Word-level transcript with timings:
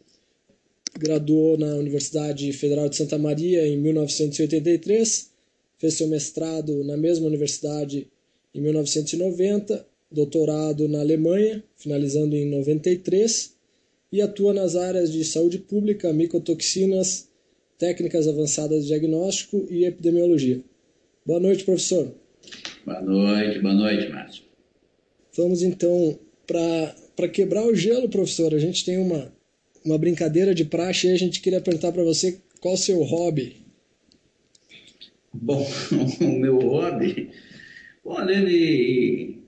graduou 0.97 1.59
na 1.59 1.75
Universidade 1.75 2.53
Federal 2.53 2.89
de 2.89 2.95
Santa 2.95 3.19
Maria 3.19 3.67
em 3.67 3.77
1983 3.79 5.35
fez 5.79 5.95
seu 5.95 6.09
mestrado 6.09 6.83
na 6.85 6.97
mesma 6.97 7.27
universidade 7.27 8.09
em 8.55 8.61
1990, 8.61 9.87
doutorado 10.11 10.89
na 10.89 11.01
Alemanha, 11.01 11.63
finalizando 11.77 12.37
em 12.37 12.47
93, 12.47 13.55
e 14.11 14.23
atua 14.23 14.55
nas 14.55 14.77
áreas 14.77 15.13
de 15.13 15.25
saúde 15.25 15.59
pública, 15.59 16.13
micotoxinas, 16.13 17.29
técnicas 17.79 18.27
avançadas 18.27 18.83
de 18.83 18.89
diagnóstico 18.89 19.67
e 19.71 19.85
epidemiologia. 19.85 20.63
Boa 21.25 21.41
noite, 21.41 21.65
professor. 21.65 22.15
Boa 22.85 23.03
noite, 23.03 23.59
boa 23.59 23.75
noite, 23.75 24.09
Márcio. 24.09 24.45
Vamos 25.37 25.63
então 25.63 26.19
para 26.47 27.29
quebrar 27.29 27.67
o 27.67 27.75
gelo, 27.75 28.09
professor. 28.09 28.55
A 28.55 28.59
gente 28.59 28.85
tem 28.85 28.97
uma, 28.97 29.31
uma 29.85 29.99
brincadeira 29.99 30.55
de 30.55 30.65
praxe 30.65 31.09
e 31.09 31.11
a 31.11 31.17
gente 31.17 31.41
queria 31.41 31.61
perguntar 31.61 31.93
para 31.93 32.05
você 32.05 32.39
qual 32.61 32.75
o 32.75 32.79
seu 32.79 33.03
hobby. 33.03 33.66
Bom, 35.43 35.67
o 36.21 36.39
meu 36.39 36.59
hobby, 36.59 37.31
além 38.07 38.45
de 38.45 39.39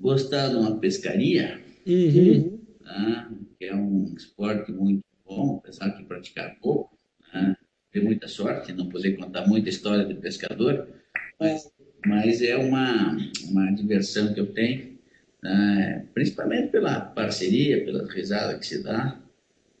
gostar 0.00 0.48
de 0.48 0.56
uma 0.56 0.78
pescaria, 0.78 1.60
uhum. 1.86 2.58
tá? 2.82 3.30
que 3.58 3.64
é 3.66 3.74
um 3.74 4.12
esporte 4.16 4.72
muito 4.72 5.02
bom, 5.24 5.60
apesar 5.62 5.88
de 5.88 6.04
praticar 6.04 6.58
pouco, 6.60 6.96
tá? 7.32 7.56
ter 7.92 8.02
muita 8.02 8.28
sorte, 8.28 8.72
não 8.72 8.88
poder 8.88 9.16
contar 9.16 9.46
muita 9.46 9.68
história 9.68 10.04
de 10.04 10.14
pescador, 10.14 10.88
mas, 11.40 11.70
mas 12.04 12.42
é 12.42 12.56
uma, 12.56 13.16
uma 13.48 13.70
diversão 13.72 14.34
que 14.34 14.40
eu 14.40 14.52
tenho, 14.52 14.98
tá? 15.40 16.02
principalmente 16.12 16.70
pela 16.70 17.00
parceria, 17.00 17.84
pela 17.84 18.06
risada 18.12 18.58
que 18.58 18.66
se 18.66 18.82
dá, 18.82 19.20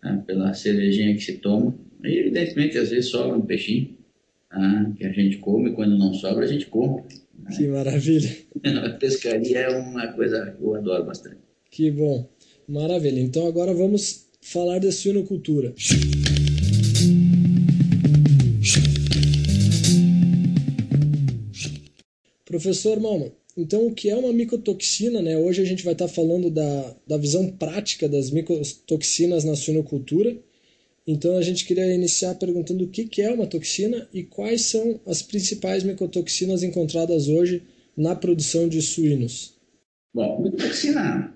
tá? 0.00 0.16
pela 0.26 0.54
cervejinha 0.54 1.14
que 1.14 1.20
se 1.20 1.38
toma, 1.38 1.76
e 2.04 2.18
evidentemente 2.18 2.78
às 2.78 2.90
vezes 2.90 3.10
sobra 3.10 3.36
um 3.36 3.44
peixinho, 3.44 3.95
ah, 4.56 4.90
que 4.96 5.04
a 5.04 5.12
gente 5.12 5.36
come, 5.36 5.72
quando 5.72 5.98
não 5.98 6.14
sobra, 6.14 6.46
a 6.46 6.48
gente 6.48 6.66
come. 6.66 7.02
Que 7.54 7.68
maravilha. 7.68 8.34
A 8.86 8.90
pescaria 8.90 9.58
é 9.58 9.78
uma 9.78 10.06
coisa 10.14 10.56
que 10.56 10.64
eu 10.64 10.74
adoro 10.74 11.04
bastante. 11.04 11.36
Que 11.70 11.90
bom. 11.90 12.26
Maravilha. 12.66 13.20
Então 13.20 13.46
agora 13.46 13.74
vamos 13.74 14.26
falar 14.40 14.78
da 14.78 14.90
suinocultura. 14.90 15.74
Professor 22.46 22.98
Malman, 22.98 23.32
então 23.58 23.86
o 23.86 23.94
que 23.94 24.08
é 24.08 24.16
uma 24.16 24.32
micotoxina? 24.32 25.20
Né? 25.20 25.36
Hoje 25.36 25.60
a 25.60 25.66
gente 25.66 25.84
vai 25.84 25.92
estar 25.92 26.08
falando 26.08 26.50
da, 26.50 26.96
da 27.06 27.18
visão 27.18 27.50
prática 27.50 28.08
das 28.08 28.30
micotoxinas 28.30 29.44
na 29.44 29.54
suinocultura. 29.54 30.34
Então 31.06 31.38
a 31.38 31.42
gente 31.42 31.64
queria 31.64 31.94
iniciar 31.94 32.34
perguntando 32.34 32.84
o 32.84 32.88
que 32.88 33.22
é 33.22 33.30
uma 33.30 33.46
toxina 33.46 34.08
e 34.12 34.24
quais 34.24 34.62
são 34.62 35.00
as 35.06 35.22
principais 35.22 35.84
micotoxinas 35.84 36.64
encontradas 36.64 37.28
hoje 37.28 37.62
na 37.96 38.16
produção 38.16 38.68
de 38.68 38.82
suínos. 38.82 39.56
Bom, 40.12 40.42
micotoxina, 40.42 41.32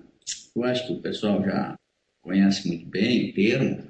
eu 0.55 0.63
acho 0.63 0.87
que 0.87 0.93
o 0.93 1.01
pessoal 1.01 1.41
já 1.43 1.75
conhece 2.21 2.67
muito 2.67 2.85
bem 2.85 3.29
o 3.29 3.33
termo, 3.33 3.83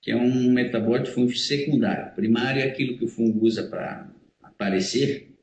que 0.00 0.10
é 0.10 0.16
um 0.16 0.52
metabólito 0.52 1.10
fungo 1.10 1.36
secundário. 1.36 2.14
Primário 2.14 2.62
é 2.62 2.64
aquilo 2.64 2.96
que 2.96 3.04
o 3.04 3.08
fungo 3.08 3.44
usa 3.44 3.64
para 3.64 4.10
aparecer, 4.42 5.34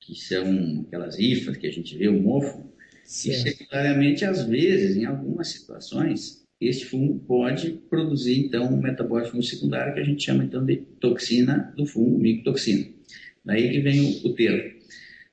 que 0.00 0.14
são 0.14 0.84
aquelas 0.86 1.18
hifas 1.18 1.56
que 1.58 1.66
a 1.66 1.70
gente 1.70 1.96
vê, 1.96 2.08
o 2.08 2.20
mofo, 2.20 2.66
certo. 3.04 3.46
e 3.46 3.50
secundariamente, 3.50 4.24
às 4.24 4.44
vezes, 4.44 4.96
em 4.96 5.04
algumas 5.04 5.48
situações, 5.48 6.41
este 6.68 6.86
fungo 6.86 7.18
pode 7.20 7.72
produzir, 7.88 8.38
então, 8.46 8.72
um 8.72 8.80
metabólito 8.80 9.30
fungo 9.30 9.42
secundário 9.42 9.94
que 9.94 10.00
a 10.00 10.04
gente 10.04 10.24
chama, 10.24 10.44
então, 10.44 10.64
de 10.64 10.76
toxina 10.76 11.72
do 11.76 11.86
fungo, 11.86 12.18
micotoxina. 12.18 12.86
Daí 13.44 13.70
que 13.70 13.80
vem 13.80 14.00
o, 14.00 14.26
o 14.28 14.34
termo. 14.34 14.80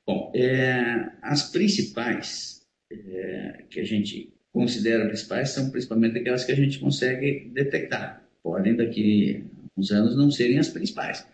Bom, 0.08 0.32
é, 0.36 1.12
as 1.22 1.52
principais 1.52 2.62
é, 2.92 3.64
que 3.70 3.80
a 3.80 3.84
gente 3.84 4.34
considera 4.52 5.08
principais 5.08 5.50
são 5.50 5.70
principalmente 5.70 6.18
aquelas 6.18 6.44
que 6.44 6.52
a 6.52 6.56
gente 6.56 6.80
consegue 6.80 7.52
detectar. 7.54 8.24
Podem, 8.42 8.76
daqui 8.76 9.44
a 9.76 9.80
uns 9.80 9.92
anos, 9.92 10.18
não 10.18 10.32
serem 10.32 10.58
as 10.58 10.70
principais. 10.70 11.26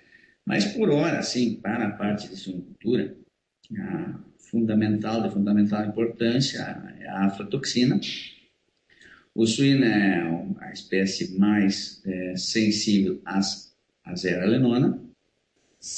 Mas, 0.45 0.65
por 0.65 0.89
hora, 0.89 1.21
sim, 1.23 1.55
para 1.55 1.87
a 1.87 1.91
parte 1.91 2.27
de 2.27 2.35
suinocultura, 2.35 3.15
a 3.77 4.19
fundamental, 4.37 5.23
de 5.23 5.33
fundamental 5.33 5.85
importância 5.85 6.59
é 6.99 7.07
a 7.07 7.25
aflatoxina, 7.25 7.99
o 9.35 9.45
suíno 9.45 9.83
é 9.83 10.55
a 10.61 10.71
espécie 10.71 11.37
mais 11.37 12.01
é, 12.05 12.35
sensível 12.37 13.21
às, 13.25 13.75
à 14.03 14.15
zeralenona 14.15 15.03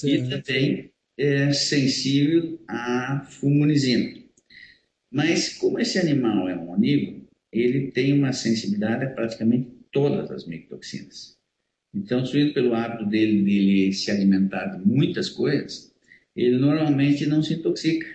e 0.04 0.18
também 0.24 0.92
é 1.18 1.54
sensível 1.54 2.60
à 2.68 3.26
fulminizina. 3.30 4.24
Mas 5.12 5.54
como 5.54 5.80
esse 5.80 6.00
animal 6.00 6.50
é 6.50 6.56
um 6.58 6.72
onívoro, 6.72 7.28
ele 7.52 7.92
tem 7.92 8.12
uma 8.12 8.34
sensibilidade 8.34 9.06
a 9.06 9.10
praticamente 9.10 9.70
todas 9.92 10.30
as 10.32 10.46
micotoxinas. 10.46 11.38
Então, 11.94 12.22
o 12.22 12.26
suíno, 12.26 12.54
pelo 12.54 12.74
hábito 12.74 13.06
dele, 13.06 13.44
dele 13.44 13.94
se 13.94 14.12
alimentar 14.12 14.66
de 14.66 14.86
muitas 14.86 15.30
coisas, 15.30 15.94
ele 16.36 16.58
normalmente 16.58 17.26
não 17.26 17.42
se 17.42 17.54
intoxica. 17.54 18.08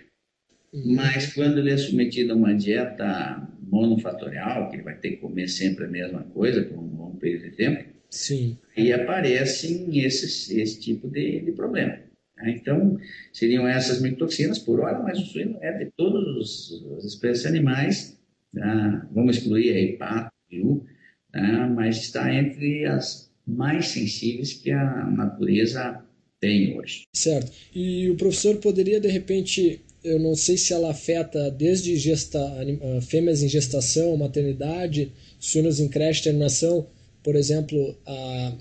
Uhum. 0.72 0.94
Mas 0.94 1.32
quando 1.32 1.59
ele 1.59 1.71
é 1.71 1.77
submetido 1.77 2.32
a 2.32 2.37
uma 2.37 2.55
dieta 2.55 3.49
monofatorial, 3.72 4.69
que 4.69 4.77
ele 4.77 4.83
vai 4.83 4.94
ter 4.97 5.12
que 5.12 5.16
comer 5.16 5.49
sempre 5.49 5.87
a 5.87 5.88
mesma 5.88 6.22
coisa 6.25 6.62
por 6.62 6.78
um 6.78 6.94
longo 6.94 7.16
período 7.16 7.44
de 7.44 7.56
tempo, 7.56 7.88
Sim. 8.10 8.59
aí 8.77 8.93
aparecem 8.93 9.99
esses, 9.99 10.50
esse 10.50 10.78
tipo 10.78 11.09
de, 11.09 11.41
de 11.41 11.53
problema. 11.53 11.99
Né? 12.37 12.59
Então, 12.61 12.99
seriam 13.32 13.66
essas 13.66 14.03
micotoxinas 14.03 14.59
por 14.59 14.81
hora, 14.81 15.03
mas 15.03 15.19
o 15.19 15.25
suíno 15.25 15.56
é 15.62 15.72
de 15.72 15.91
todas 15.97 16.71
as 16.99 17.05
espécies 17.05 17.47
animais, 17.47 18.21
tá? 18.55 19.09
vamos 19.11 19.38
excluir 19.38 19.71
aí 19.71 19.97
pato, 19.97 20.31
peru, 20.50 20.84
tá? 21.32 21.66
mas 21.75 21.97
está 21.97 22.32
entre 22.32 22.84
as 22.84 23.32
mais 23.47 23.88
sensíveis 23.88 24.53
que 24.53 24.71
a 24.71 25.06
natureza 25.06 26.05
tem 26.38 26.78
hoje. 26.78 27.05
Certo. 27.15 27.50
E 27.75 28.11
o 28.11 28.16
professor 28.16 28.56
poderia, 28.59 29.00
de 29.00 29.09
repente, 29.09 29.81
eu 30.05 30.19
não 30.19 30.35
sei 30.35 30.57
se 30.57 30.73
ela 30.73 30.91
afeta 30.91 31.51
desde 31.51 31.97
gesta, 31.97 32.39
ah, 32.41 33.01
fêmeas 33.01 33.43
em 33.43 33.49
gestação, 33.49 34.17
maternidade, 34.17 35.13
suínos 35.39 35.79
em 35.79 35.89
creche, 35.89 36.25
terminação, 36.25 36.87
por 37.23 37.37
exemplo, 37.37 37.97
a, 38.05 38.53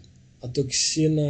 a 0.44 0.48
toxina 0.48 1.22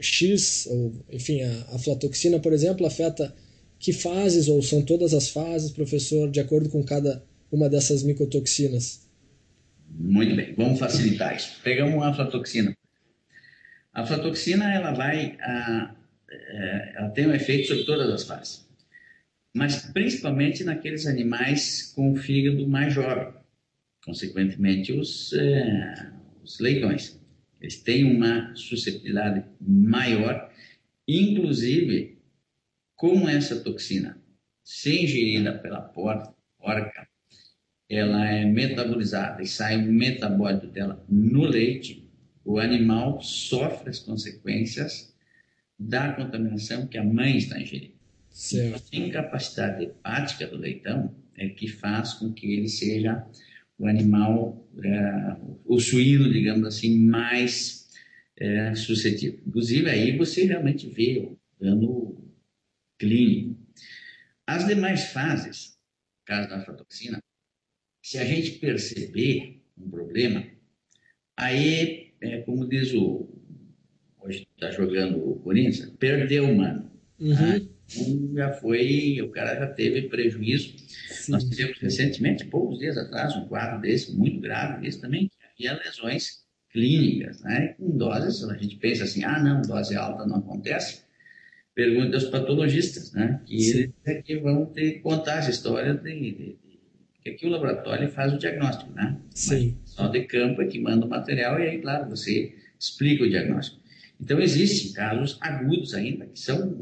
X, 0.00 0.66
ou 0.70 0.92
enfim, 1.10 1.42
a 1.42 1.74
aflatoxina, 1.74 2.38
por 2.38 2.52
exemplo, 2.52 2.86
afeta 2.86 3.34
que 3.78 3.92
fases, 3.92 4.48
ou 4.48 4.62
são 4.62 4.82
todas 4.82 5.12
as 5.12 5.28
fases, 5.28 5.72
professor, 5.72 6.30
de 6.30 6.40
acordo 6.40 6.68
com 6.68 6.82
cada 6.82 7.22
uma 7.50 7.68
dessas 7.68 8.02
micotoxinas? 8.02 9.08
Muito 9.90 10.36
bem, 10.36 10.54
vamos 10.54 10.78
facilitar 10.78 11.34
isso. 11.34 11.50
Pegamos 11.64 12.02
a 12.02 12.08
aflatoxina. 12.08 12.76
A 13.92 14.02
aflatoxina, 14.02 14.72
ela 14.72 14.92
vai, 14.92 15.36
a, 15.40 15.50
ah, 15.50 15.96
eh, 16.30 16.92
ela 16.96 17.10
tem 17.10 17.26
um 17.26 17.34
efeito 17.34 17.68
sobre 17.68 17.84
todas 17.84 18.10
as 18.10 18.24
fases 18.24 18.67
mas 19.58 19.90
principalmente 19.92 20.62
naqueles 20.62 21.04
animais 21.04 21.92
com 21.94 22.14
fígado 22.14 22.66
mais 22.68 22.94
jovem, 22.94 23.34
consequentemente 24.04 24.92
os, 24.92 25.32
é, 25.32 26.12
os 26.44 26.60
leitões. 26.60 27.20
Eles 27.60 27.82
têm 27.82 28.04
uma 28.04 28.54
suscetibilidade 28.54 29.44
maior, 29.60 30.48
inclusive, 31.08 32.18
como 32.94 33.28
essa 33.28 33.58
toxina, 33.58 34.16
se 34.62 35.02
ingerida 35.02 35.58
pela 35.58 35.80
porca, 35.80 37.08
ela 37.88 38.26
é 38.26 38.44
metabolizada 38.44 39.42
e 39.42 39.46
sai 39.46 39.76
o 39.76 39.92
metabólito 39.92 40.68
dela 40.68 41.04
no 41.08 41.42
leite, 41.42 42.08
o 42.44 42.60
animal 42.60 43.20
sofre 43.20 43.90
as 43.90 43.98
consequências 43.98 45.12
da 45.76 46.12
contaminação 46.12 46.86
que 46.86 46.96
a 46.96 47.04
mãe 47.04 47.38
está 47.38 47.60
ingerindo. 47.60 47.97
Certo. 48.38 48.84
A 48.92 48.96
incapacidade 48.96 49.82
hepática 49.82 50.46
do 50.46 50.56
leitão 50.56 51.12
é 51.34 51.48
que 51.48 51.66
faz 51.66 52.14
com 52.14 52.32
que 52.32 52.46
ele 52.52 52.68
seja 52.68 53.26
o 53.76 53.84
animal, 53.84 54.64
é, 54.80 55.36
o 55.64 55.80
suíno, 55.80 56.32
digamos 56.32 56.64
assim, 56.64 57.00
mais 57.00 57.88
é, 58.36 58.76
suscetível. 58.76 59.40
Inclusive, 59.44 59.90
aí 59.90 60.16
você 60.16 60.44
realmente 60.44 60.88
vê 60.88 61.18
o 61.18 61.36
dano 61.58 62.32
clínico. 62.96 63.58
As 64.46 64.68
demais 64.68 65.06
fases, 65.06 65.76
no 66.20 66.24
caso 66.24 66.48
da 66.48 66.58
aflatoxina, 66.58 67.20
se 68.00 68.18
a 68.18 68.24
gente 68.24 68.52
perceber 68.60 69.60
um 69.76 69.90
problema, 69.90 70.46
aí, 71.36 72.14
é, 72.20 72.38
como 72.42 72.68
diz 72.68 72.94
o. 72.94 73.28
Hoje 74.20 74.46
está 74.54 74.70
jogando 74.70 75.28
o 75.28 75.40
Corinthians, 75.40 75.90
perdeu, 75.98 76.54
mano. 76.54 76.88
Uhum. 77.18 77.34
Né? 77.34 77.77
Já 78.34 78.52
foi, 78.52 79.20
o 79.22 79.30
cara 79.30 79.58
já 79.58 79.66
teve 79.66 80.02
prejuízo. 80.02 80.74
Sim. 81.08 81.32
Nós 81.32 81.44
tivemos 81.44 81.78
recentemente, 81.78 82.44
poucos 82.44 82.78
dias 82.78 82.98
atrás, 82.98 83.34
um 83.34 83.46
quadro 83.46 83.80
desse, 83.80 84.14
muito 84.14 84.40
grave, 84.40 84.82
desse 84.82 85.00
também, 85.00 85.28
que 85.56 85.66
havia 85.66 85.82
lesões 85.82 86.44
clínicas, 86.70 87.40
né? 87.42 87.74
Com 87.78 87.96
doses, 87.96 88.44
a 88.44 88.56
gente 88.56 88.76
pensa 88.76 89.04
assim, 89.04 89.24
ah, 89.24 89.42
não, 89.42 89.62
dose 89.62 89.96
alta 89.96 90.26
não 90.26 90.36
acontece. 90.36 91.02
Pergunta 91.74 92.16
aos 92.16 92.24
patologistas, 92.24 93.12
né? 93.12 93.40
Que 93.46 93.58
Sim. 93.60 93.78
eles 93.78 93.90
é 94.04 94.14
que 94.22 94.36
vão 94.36 94.66
ter 94.66 94.92
que 94.92 94.98
contar 95.00 95.38
essa 95.38 95.50
história 95.50 95.94
de, 95.94 96.12
de, 96.12 96.32
de 96.32 96.58
que 97.22 97.30
aqui 97.30 97.46
o 97.46 97.50
laboratório 97.50 98.08
faz 98.10 98.32
o 98.32 98.38
diagnóstico, 98.38 98.92
né? 98.92 99.16
Sim. 99.34 99.78
Mas 99.80 99.90
só 99.90 100.08
de 100.08 100.24
campo 100.24 100.60
é 100.60 100.66
que 100.66 100.78
manda 100.78 101.06
o 101.06 101.08
material 101.08 101.58
e 101.58 101.68
aí, 101.68 101.80
claro, 101.80 102.08
você 102.10 102.54
explica 102.78 103.24
o 103.24 103.28
diagnóstico. 103.28 103.80
Então, 104.20 104.40
existem 104.40 104.92
casos 104.92 105.38
agudos 105.40 105.94
ainda 105.94 106.26
que 106.26 106.38
são 106.38 106.76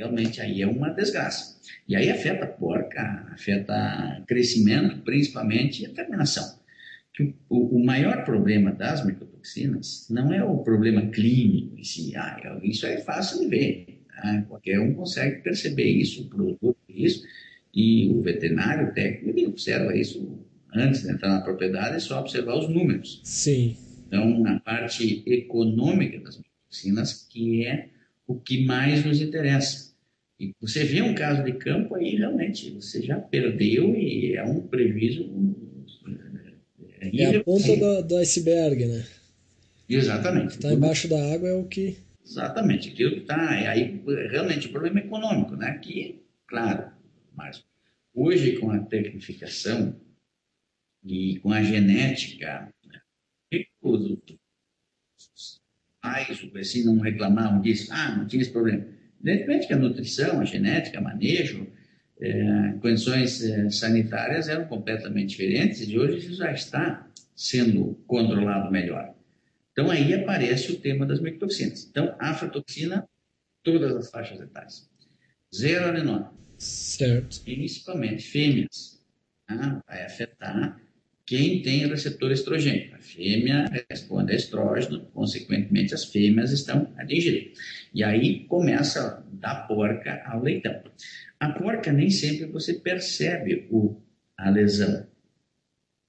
realmente 0.00 0.40
aí 0.40 0.62
é 0.62 0.66
uma 0.66 0.88
desgraça. 0.90 1.60
E 1.86 1.94
aí 1.94 2.10
afeta 2.10 2.44
a 2.44 2.48
porca, 2.48 3.26
afeta 3.32 4.22
crescimento, 4.26 5.02
principalmente, 5.02 5.82
e 5.82 5.86
a 5.86 5.90
terminação. 5.90 6.58
Que 7.12 7.34
o, 7.48 7.76
o, 7.76 7.84
maior 7.84 8.24
problema 8.24 8.72
das 8.72 9.04
micotoxinas 9.04 10.06
não 10.08 10.32
é 10.32 10.42
o 10.42 10.58
problema 10.58 11.06
clínico 11.08 11.78
em 11.78 11.84
si. 11.84 12.16
Ah, 12.16 12.58
isso 12.62 12.86
é 12.86 12.98
fácil 12.98 13.40
de 13.40 13.48
ver. 13.48 14.00
Tá? 14.08 14.42
Qualquer 14.48 14.80
um 14.80 14.94
consegue 14.94 15.42
perceber 15.42 15.88
isso, 15.88 16.22
o 16.22 16.28
produtor 16.28 16.76
isso, 16.88 17.22
e 17.74 18.08
o 18.10 18.22
veterinário, 18.22 18.88
o 18.88 18.92
técnico, 18.92 19.28
ele 19.28 19.46
observa 19.46 19.94
isso 19.94 20.38
antes 20.72 21.02
de 21.02 21.10
entrar 21.10 21.28
na 21.28 21.40
propriedade, 21.40 21.96
é 21.96 21.98
só 21.98 22.20
observar 22.20 22.56
os 22.56 22.68
números. 22.68 23.20
Sim. 23.24 23.76
Então, 24.06 24.46
a 24.46 24.58
parte 24.60 25.22
econômica 25.26 26.18
das 26.20 26.38
micotoxinas, 26.38 27.26
que 27.28 27.66
é 27.66 27.88
o 28.26 28.36
que 28.36 28.64
mais 28.64 29.04
nos 29.04 29.20
interessa. 29.20 29.89
E 30.40 30.54
você 30.58 30.84
vê 30.84 31.02
um 31.02 31.14
caso 31.14 31.44
de 31.44 31.52
campo 31.52 31.94
aí, 31.94 32.16
realmente, 32.16 32.70
você 32.70 33.02
já 33.02 33.20
perdeu 33.20 33.94
e 33.94 34.34
é 34.34 34.42
um 34.42 34.66
prejuízo. 34.66 35.30
É, 36.98 37.14
é 37.14 37.36
a 37.36 37.44
ponta 37.44 37.76
do, 37.76 38.02
do 38.08 38.16
iceberg, 38.16 38.86
né? 38.86 39.04
Exatamente. 39.86 40.52
Está 40.52 40.72
embaixo 40.72 41.08
da 41.08 41.34
água 41.34 41.46
é 41.46 41.52
o 41.52 41.64
que. 41.64 41.98
Exatamente, 42.24 42.88
aquilo 42.88 43.16
que 43.16 43.20
está. 43.20 43.50
Aí, 43.50 44.02
realmente, 44.30 44.68
o 44.68 44.70
problema 44.70 45.00
econômico, 45.00 45.56
né? 45.56 45.76
Que, 45.76 46.22
claro, 46.46 46.90
mas 47.36 47.62
hoje 48.14 48.56
com 48.56 48.70
a 48.70 48.78
tecnificação 48.78 49.94
e 51.04 51.38
com 51.40 51.52
a 51.52 51.62
genética, 51.62 52.72
né, 52.86 53.00
os 53.82 55.60
pais, 56.00 56.48
assim, 56.58 56.84
não 56.84 56.98
reclamavam 56.98 57.60
disso, 57.60 57.92
ah, 57.92 58.16
não 58.16 58.26
tinha 58.26 58.40
esse 58.40 58.50
problema. 58.50 58.99
Evidentemente 59.22 59.66
que 59.66 59.72
a 59.72 59.78
nutrição, 59.78 60.40
a 60.40 60.44
genética, 60.44 61.00
manejo, 61.00 61.66
é, 62.20 62.74
condições 62.80 63.42
é, 63.42 63.70
sanitárias 63.70 64.48
eram 64.48 64.66
completamente 64.66 65.30
diferentes 65.30 65.88
e 65.88 65.98
hoje 65.98 66.18
isso 66.18 66.34
já 66.34 66.52
está 66.52 67.06
sendo 67.34 67.94
controlado 68.06 68.70
melhor. 68.70 69.14
Então 69.72 69.90
aí 69.90 70.12
aparece 70.14 70.72
o 70.72 70.78
tema 70.78 71.06
das 71.06 71.20
micotoxinas. 71.20 71.86
Então, 71.90 72.14
aflatoxina, 72.18 73.08
todas 73.62 73.94
as 73.96 74.10
faixas 74.10 74.40
etárias. 74.40 74.90
Zero 75.54 75.88
adenoma. 75.88 76.34
Certo. 76.58 77.42
Principalmente 77.42 78.22
fêmeas. 78.22 79.02
Tá? 79.46 79.82
Vai 79.86 80.04
afetar 80.04 80.80
quem 81.30 81.62
tem 81.62 81.86
receptor 81.86 82.32
estrogênico. 82.32 82.96
A 82.96 82.98
fêmea 82.98 83.64
responde 83.88 84.32
a 84.32 84.34
estrógeno, 84.34 85.06
consequentemente 85.14 85.94
as 85.94 86.06
fêmeas 86.06 86.50
estão 86.50 86.92
atingidas. 86.96 87.56
E 87.94 88.02
aí 88.02 88.46
começa 88.46 89.24
da 89.34 89.54
porca 89.54 90.24
ao 90.26 90.42
leitão. 90.42 90.82
A 91.38 91.50
porca 91.50 91.92
nem 91.92 92.10
sempre 92.10 92.46
você 92.46 92.74
percebe 92.74 93.68
o, 93.70 94.02
a 94.36 94.50
lesão, 94.50 95.06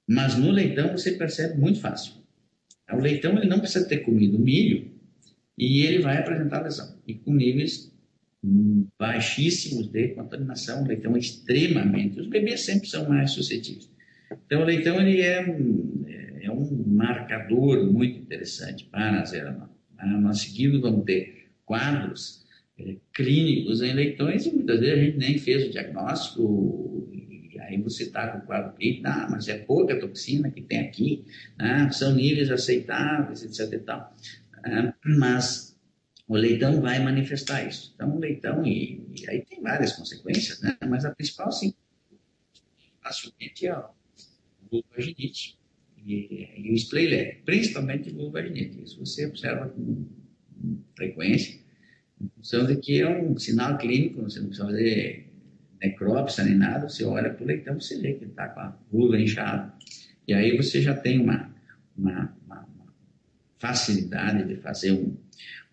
mas 0.10 0.36
no 0.36 0.50
leitão 0.50 0.92
você 0.92 1.12
percebe 1.12 1.56
muito 1.60 1.80
fácil. 1.80 2.14
O 2.92 2.98
leitão 2.98 3.38
ele 3.38 3.48
não 3.48 3.60
precisa 3.60 3.88
ter 3.88 4.00
comido 4.00 4.40
milho 4.40 4.92
e 5.56 5.84
ele 5.84 6.00
vai 6.00 6.18
apresentar 6.18 6.64
lesão, 6.64 7.00
e 7.06 7.14
com 7.14 7.32
níveis 7.32 7.96
baixíssimos 8.98 9.86
de 9.86 10.16
contaminação, 10.16 10.84
o 10.84 10.88
leitão 10.88 11.16
é 11.16 11.20
extremamente, 11.20 12.20
os 12.20 12.28
bebês 12.28 12.62
sempre 12.62 12.88
são 12.88 13.08
mais 13.08 13.30
suscetíveis. 13.30 13.92
Então, 14.46 14.62
o 14.62 14.66
leitão 14.66 15.00
ele 15.00 15.22
é, 15.22 15.42
um, 15.42 16.06
é 16.42 16.52
um 16.52 16.84
marcador 16.88 17.92
muito 17.92 18.20
interessante 18.20 18.86
para 18.86 19.22
a 19.22 19.26
zeranose. 19.26 19.72
Nós 20.04 20.42
seguindo 20.42 20.82
vamos 20.82 21.06
ter 21.06 21.50
quadros 21.66 22.46
é, 22.78 22.96
clínicos 23.14 23.82
em 23.82 23.94
leitões 23.94 24.46
e 24.46 24.52
muitas 24.52 24.80
vezes 24.80 24.98
a 24.98 25.04
gente 25.04 25.18
nem 25.18 25.38
fez 25.38 25.68
o 25.68 25.72
diagnóstico 25.72 27.10
e 27.14 27.60
aí 27.60 27.82
você 27.82 28.04
está 28.04 28.28
com 28.28 28.40
o 28.40 28.42
quadro 28.42 28.74
clínico, 28.74 29.08
ah, 29.08 29.28
mas 29.30 29.48
é 29.48 29.58
pouca 29.60 30.00
toxina 30.00 30.50
que 30.50 30.62
tem 30.62 30.80
aqui, 30.80 31.26
né? 31.58 31.90
são 31.92 32.16
níveis 32.16 32.50
aceitáveis, 32.50 33.44
etc 33.44 33.74
e 33.74 33.80
tal. 33.80 34.14
Ah, 34.64 34.94
mas 35.06 35.78
o 36.28 36.36
leitão 36.36 36.82
vai 36.82 37.00
manifestar 37.00 37.68
isso. 37.68 37.92
Então, 37.94 38.16
o 38.16 38.20
leitão, 38.20 38.66
e, 38.66 39.06
e 39.20 39.30
aí 39.30 39.46
tem 39.46 39.62
várias 39.62 39.94
consequências, 39.94 40.62
né? 40.62 40.78
mas 40.88 41.06
a 41.06 41.12
principal, 41.12 41.52
sim, 41.52 41.74
facilmente 43.04 43.68
é 43.68 43.76
vulvaginite 44.72 45.58
e, 46.06 46.50
e 46.58 46.72
o 46.72 46.76
splaylet, 46.76 47.42
principalmente 47.46 48.10
vulvaginite. 48.10 48.82
Isso 48.84 49.00
você 49.00 49.26
observa 49.26 49.68
com 49.70 50.06
frequência, 50.96 51.60
em 52.20 52.30
função 52.30 52.66
de 52.66 52.76
que 52.78 53.02
é 53.02 53.10
um 53.10 53.38
sinal 53.38 53.78
clínico, 53.78 54.22
você 54.22 54.40
não 54.40 54.48
precisa 54.48 54.68
fazer 54.68 55.28
necrópsia 55.82 56.44
nem 56.44 56.56
nada, 56.56 56.88
você 56.88 57.04
olha 57.04 57.34
para 57.34 57.44
o 57.44 57.48
leitão, 57.48 57.80
você 57.80 58.00
vê 58.00 58.14
que 58.14 58.26
está 58.26 58.48
com 58.48 58.60
a 58.60 58.78
vulva 58.92 59.20
inchada, 59.20 59.74
e 60.28 60.34
aí 60.34 60.56
você 60.56 60.82
já 60.82 60.94
tem 60.94 61.20
uma, 61.20 61.52
uma, 61.98 62.38
uma, 62.46 62.60
uma 62.60 62.94
facilidade 63.58 64.48
de 64.48 64.56
fazer 64.58 64.92
um, 64.92 65.18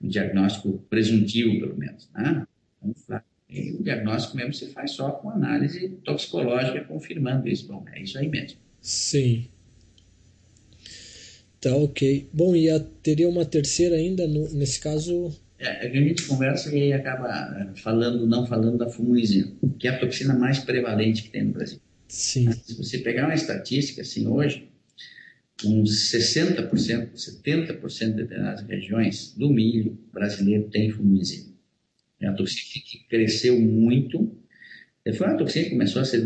um, 0.00 0.08
diagnóstico 0.08 0.78
presuntivo, 0.88 1.60
pelo 1.60 1.76
menos. 1.76 2.10
Né? 2.14 2.46
Então, 2.82 3.20
e 3.50 3.72
o 3.72 3.82
diagnóstico 3.82 4.36
mesmo 4.36 4.52
você 4.52 4.68
faz 4.68 4.92
só 4.92 5.10
com 5.10 5.30
análise 5.30 5.88
toxicológica 6.04 6.84
confirmando 6.84 7.49
isso. 7.49 7.66
Bom, 7.66 7.84
é 7.92 8.02
isso 8.02 8.18
aí 8.18 8.28
mesmo. 8.28 8.58
Sim. 8.80 9.49
Tá 11.61 11.75
ok. 11.75 12.28
Bom, 12.32 12.54
e 12.54 12.70
a, 12.70 12.78
teria 12.80 13.28
uma 13.28 13.44
terceira 13.44 13.97
ainda, 13.97 14.26
no, 14.26 14.49
nesse 14.52 14.80
caso. 14.80 15.35
É, 15.58 15.87
é, 15.87 15.90
a 15.90 15.92
gente 15.92 16.23
conversa 16.23 16.75
e 16.75 16.92
acaba 16.92 17.28
é, 17.58 17.80
falando, 17.80 18.26
não 18.26 18.47
falando 18.47 18.78
da 18.78 18.88
fumulizina, 18.88 19.52
que 19.78 19.88
é 19.88 19.90
a 19.90 19.99
toxina 19.99 20.35
mais 20.35 20.61
prevalente 20.61 21.25
que 21.25 21.30
tem 21.30 21.44
no 21.44 21.52
Brasil. 21.52 21.80
Sim. 22.06 22.50
Se 22.52 22.75
você 22.75 22.99
pegar 22.99 23.25
uma 23.26 23.35
estatística, 23.35 24.02
assim, 24.02 24.26
hoje, 24.26 24.68
uns 25.64 26.12
60%, 26.12 27.12
70% 27.14 28.06
de 28.06 28.12
determinadas 28.12 28.64
regiões 28.64 29.35
do 29.37 29.50
milho 29.50 29.99
brasileiro 30.12 30.68
tem 30.70 30.90
fumulizina. 30.90 31.52
É 32.20 32.28
uma 32.28 32.37
toxina 32.37 32.85
que 32.85 33.04
cresceu 33.08 33.61
muito 33.61 34.32
foi 35.14 35.26
uma 35.26 35.37
toxina 35.37 35.64
que 35.64 35.71
começou 35.71 36.02
a 36.02 36.05
ser 36.05 36.23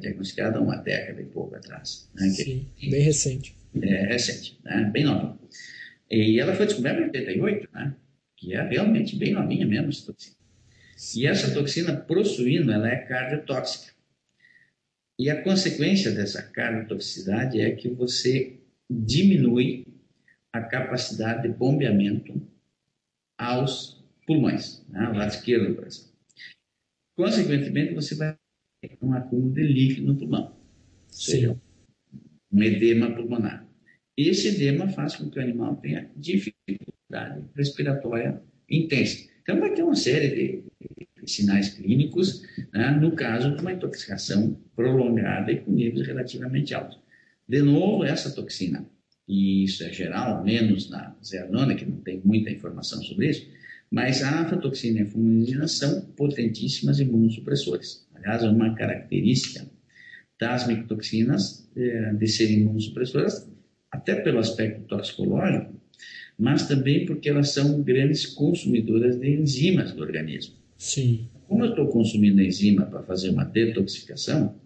diagnosticada 0.00 0.58
há 0.58 0.60
uma 0.60 0.76
década 0.76 1.20
e 1.20 1.24
pouco 1.26 1.54
atrás. 1.54 2.08
Né? 2.14 2.28
Sim, 2.30 2.66
que, 2.76 2.90
bem 2.90 3.02
recente. 3.02 3.56
É 3.80 4.06
recente, 4.06 4.58
né? 4.64 4.90
bem 4.92 5.04
nova. 5.04 5.38
E 6.10 6.38
ela 6.40 6.54
foi 6.54 6.66
descoberta 6.66 7.00
em 7.00 7.04
88, 7.04 7.68
né? 7.72 7.94
que 8.36 8.54
é 8.54 8.62
realmente 8.62 9.16
bem 9.16 9.32
novinha 9.32 9.66
mesmo 9.66 9.88
essa 9.88 10.06
toxina. 10.06 10.36
Sim. 10.96 11.20
E 11.20 11.26
essa 11.26 11.52
toxina 11.52 11.96
prossuíno, 11.96 12.72
ela 12.72 12.88
é 12.88 12.96
cardiotóxica. 12.96 13.92
E 15.18 15.30
a 15.30 15.42
consequência 15.42 16.10
dessa 16.10 16.42
cardiotoxicidade 16.42 17.60
é 17.60 17.70
que 17.70 17.88
você 17.88 18.58
diminui 18.90 19.86
a 20.52 20.60
capacidade 20.60 21.42
de 21.42 21.48
bombeamento 21.48 22.40
aos 23.38 24.04
pulmões, 24.26 24.84
né? 24.88 25.08
o 25.08 25.14
lado 25.14 25.30
esquerdo 25.30 25.68
do 25.68 25.74
coração. 25.74 26.13
Consequentemente, 27.16 27.94
você 27.94 28.14
vai 28.14 28.36
ter 28.80 28.98
um 29.00 29.12
acúmulo 29.12 29.52
de 29.52 29.62
líquido 29.62 30.06
no 30.06 30.18
pulmão, 30.18 30.56
seja, 31.08 31.56
um 32.52 32.62
edema 32.62 33.14
pulmonar. 33.14 33.66
Esse 34.16 34.48
edema 34.48 34.88
faz 34.88 35.16
com 35.16 35.30
que 35.30 35.38
o 35.38 35.42
animal 35.42 35.76
tenha 35.76 36.10
dificuldade 36.16 37.44
respiratória 37.54 38.40
intensa. 38.68 39.28
Então, 39.42 39.60
vai 39.60 39.74
ter 39.74 39.82
uma 39.82 39.94
série 39.94 40.62
de 41.20 41.30
sinais 41.30 41.70
clínicos 41.70 42.42
né, 42.72 42.90
no 42.90 43.12
caso 43.12 43.54
de 43.54 43.60
uma 43.60 43.72
intoxicação 43.72 44.60
prolongada 44.74 45.52
e 45.52 45.60
com 45.60 45.72
níveis 45.72 46.06
relativamente 46.06 46.74
altos. 46.74 46.98
De 47.48 47.62
novo, 47.62 48.04
essa 48.04 48.34
toxina, 48.34 48.86
e 49.28 49.64
isso 49.64 49.84
é 49.84 49.92
geral, 49.92 50.42
menos 50.44 50.90
na 50.90 51.16
zeanona, 51.24 51.74
que 51.74 51.84
não 51.84 51.98
tem 51.98 52.20
muita 52.24 52.50
informação 52.50 53.02
sobre 53.02 53.30
isso, 53.30 53.48
mas 53.94 54.24
a 54.24 54.40
aflatoxina 54.40 54.98
e 54.98 55.02
a 55.02 55.06
fumulizina 55.06 55.68
são 55.68 56.00
potentíssimas 56.16 56.98
imunossupressores. 56.98 58.04
Aliás, 58.12 58.42
é 58.42 58.48
uma 58.48 58.74
característica 58.74 59.70
das 60.36 60.66
micotoxinas 60.66 61.70
é, 61.76 62.12
de 62.12 62.26
serem 62.26 62.62
imunossupressoras, 62.62 63.48
até 63.92 64.16
pelo 64.16 64.40
aspecto 64.40 64.82
toxicológico, 64.88 65.80
mas 66.36 66.66
também 66.66 67.06
porque 67.06 67.28
elas 67.28 67.50
são 67.50 67.82
grandes 67.82 68.26
consumidoras 68.26 69.14
de 69.14 69.30
enzimas 69.30 69.92
do 69.92 70.02
organismo. 70.02 70.56
Sim. 70.76 71.28
Como 71.46 71.64
eu 71.64 71.70
estou 71.70 71.86
consumindo 71.86 72.42
enzima 72.42 72.86
para 72.86 73.04
fazer 73.04 73.30
uma 73.30 73.44
detoxificação, 73.44 74.60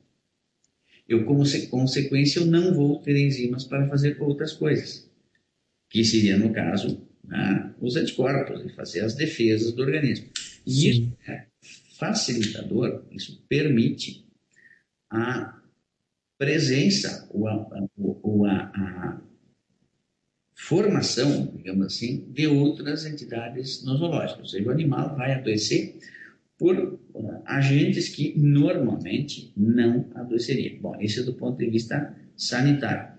eu, 1.06 1.26
como 1.26 1.42
consequência, 1.68 2.40
eu 2.40 2.46
não 2.46 2.72
vou 2.72 2.98
ter 3.02 3.14
enzimas 3.14 3.64
para 3.64 3.86
fazer 3.88 4.16
outras 4.22 4.54
coisas, 4.54 5.06
que 5.90 6.02
seria, 6.02 6.38
no 6.38 6.50
caso, 6.50 7.06
né, 7.28 7.74
os 7.80 7.96
anticorpos 7.96 8.64
e 8.64 8.74
fazer 8.74 9.00
as 9.00 9.14
defesas 9.14 9.72
do 9.72 9.82
organismo. 9.82 10.28
E 10.66 10.72
Sim. 10.72 10.88
isso 10.90 11.16
é 11.28 11.46
facilitador, 11.98 13.04
isso 13.10 13.44
permite 13.48 14.26
a 15.10 15.60
presença 16.38 17.28
ou 17.32 17.48
a, 17.48 17.88
ou 17.96 18.46
a, 18.46 18.54
a 18.54 19.20
formação, 20.54 21.52
digamos 21.56 21.86
assim, 21.86 22.30
de 22.30 22.46
outras 22.46 23.04
entidades 23.04 23.84
nosológicas. 23.84 24.40
Ou 24.40 24.46
seja, 24.46 24.68
o 24.68 24.72
animal 24.72 25.16
vai 25.16 25.32
adoecer 25.32 25.98
por 26.58 26.76
uh, 26.76 27.42
agentes 27.46 28.08
que 28.08 28.36
normalmente 28.36 29.52
não 29.56 30.10
adoeceriam. 30.14 30.80
Bom, 30.80 30.96
isso 31.00 31.20
é 31.20 31.22
do 31.22 31.34
ponto 31.34 31.58
de 31.58 31.70
vista 31.70 32.14
sanitário. 32.36 33.12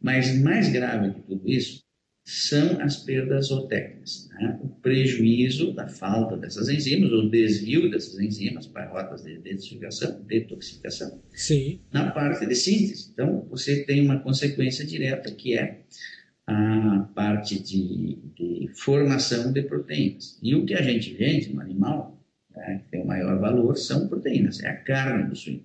Mas 0.00 0.40
mais 0.40 0.68
grave 0.70 1.14
que 1.14 1.22
tudo 1.22 1.48
isso 1.48 1.83
são 2.24 2.80
as 2.80 2.96
perdas 2.96 3.48
zootécnicas, 3.48 4.30
né? 4.32 4.58
o 4.62 4.68
prejuízo 4.68 5.74
da 5.74 5.86
falta 5.86 6.38
dessas 6.38 6.70
enzimas, 6.70 7.12
o 7.12 7.28
desvio 7.28 7.90
dessas 7.90 8.18
enzimas 8.18 8.66
para 8.66 8.88
rotas 8.88 9.22
de 9.22 9.38
detoxificação, 9.38 10.22
detoxificação 10.22 11.22
Sim. 11.34 11.80
na 11.92 12.10
parte 12.10 12.46
de 12.46 12.54
síntese. 12.54 13.10
Então, 13.12 13.46
você 13.50 13.84
tem 13.84 14.02
uma 14.02 14.20
consequência 14.20 14.86
direta 14.86 15.30
que 15.30 15.58
é 15.58 15.82
a 16.46 17.10
parte 17.14 17.62
de, 17.62 18.18
de 18.34 18.68
formação 18.74 19.52
de 19.52 19.62
proteínas. 19.62 20.38
E 20.42 20.54
o 20.54 20.64
que 20.64 20.74
a 20.74 20.82
gente 20.82 21.12
vende 21.14 21.52
no 21.52 21.60
animal 21.60 22.18
né, 22.50 22.80
que 22.84 22.90
tem 22.90 23.02
o 23.02 23.06
maior 23.06 23.38
valor 23.38 23.76
são 23.76 24.08
proteínas, 24.08 24.62
é 24.62 24.68
a 24.68 24.76
carne 24.76 25.28
do 25.28 25.36
suíno. 25.36 25.64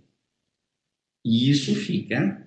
E 1.24 1.50
isso 1.50 1.74
fica 1.74 2.46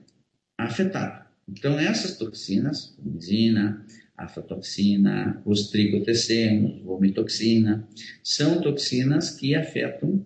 afetado. 0.59 1.23
Então, 1.49 1.79
essas 1.79 2.17
toxinas, 2.17 2.97
benzina, 2.99 3.85
aflatoxina, 4.25 5.43
os 5.45 5.71
tricotecenos, 5.71 6.83
vomitoxina, 6.83 7.87
são 8.23 8.61
toxinas 8.61 9.31
que 9.31 9.55
afetam, 9.55 10.25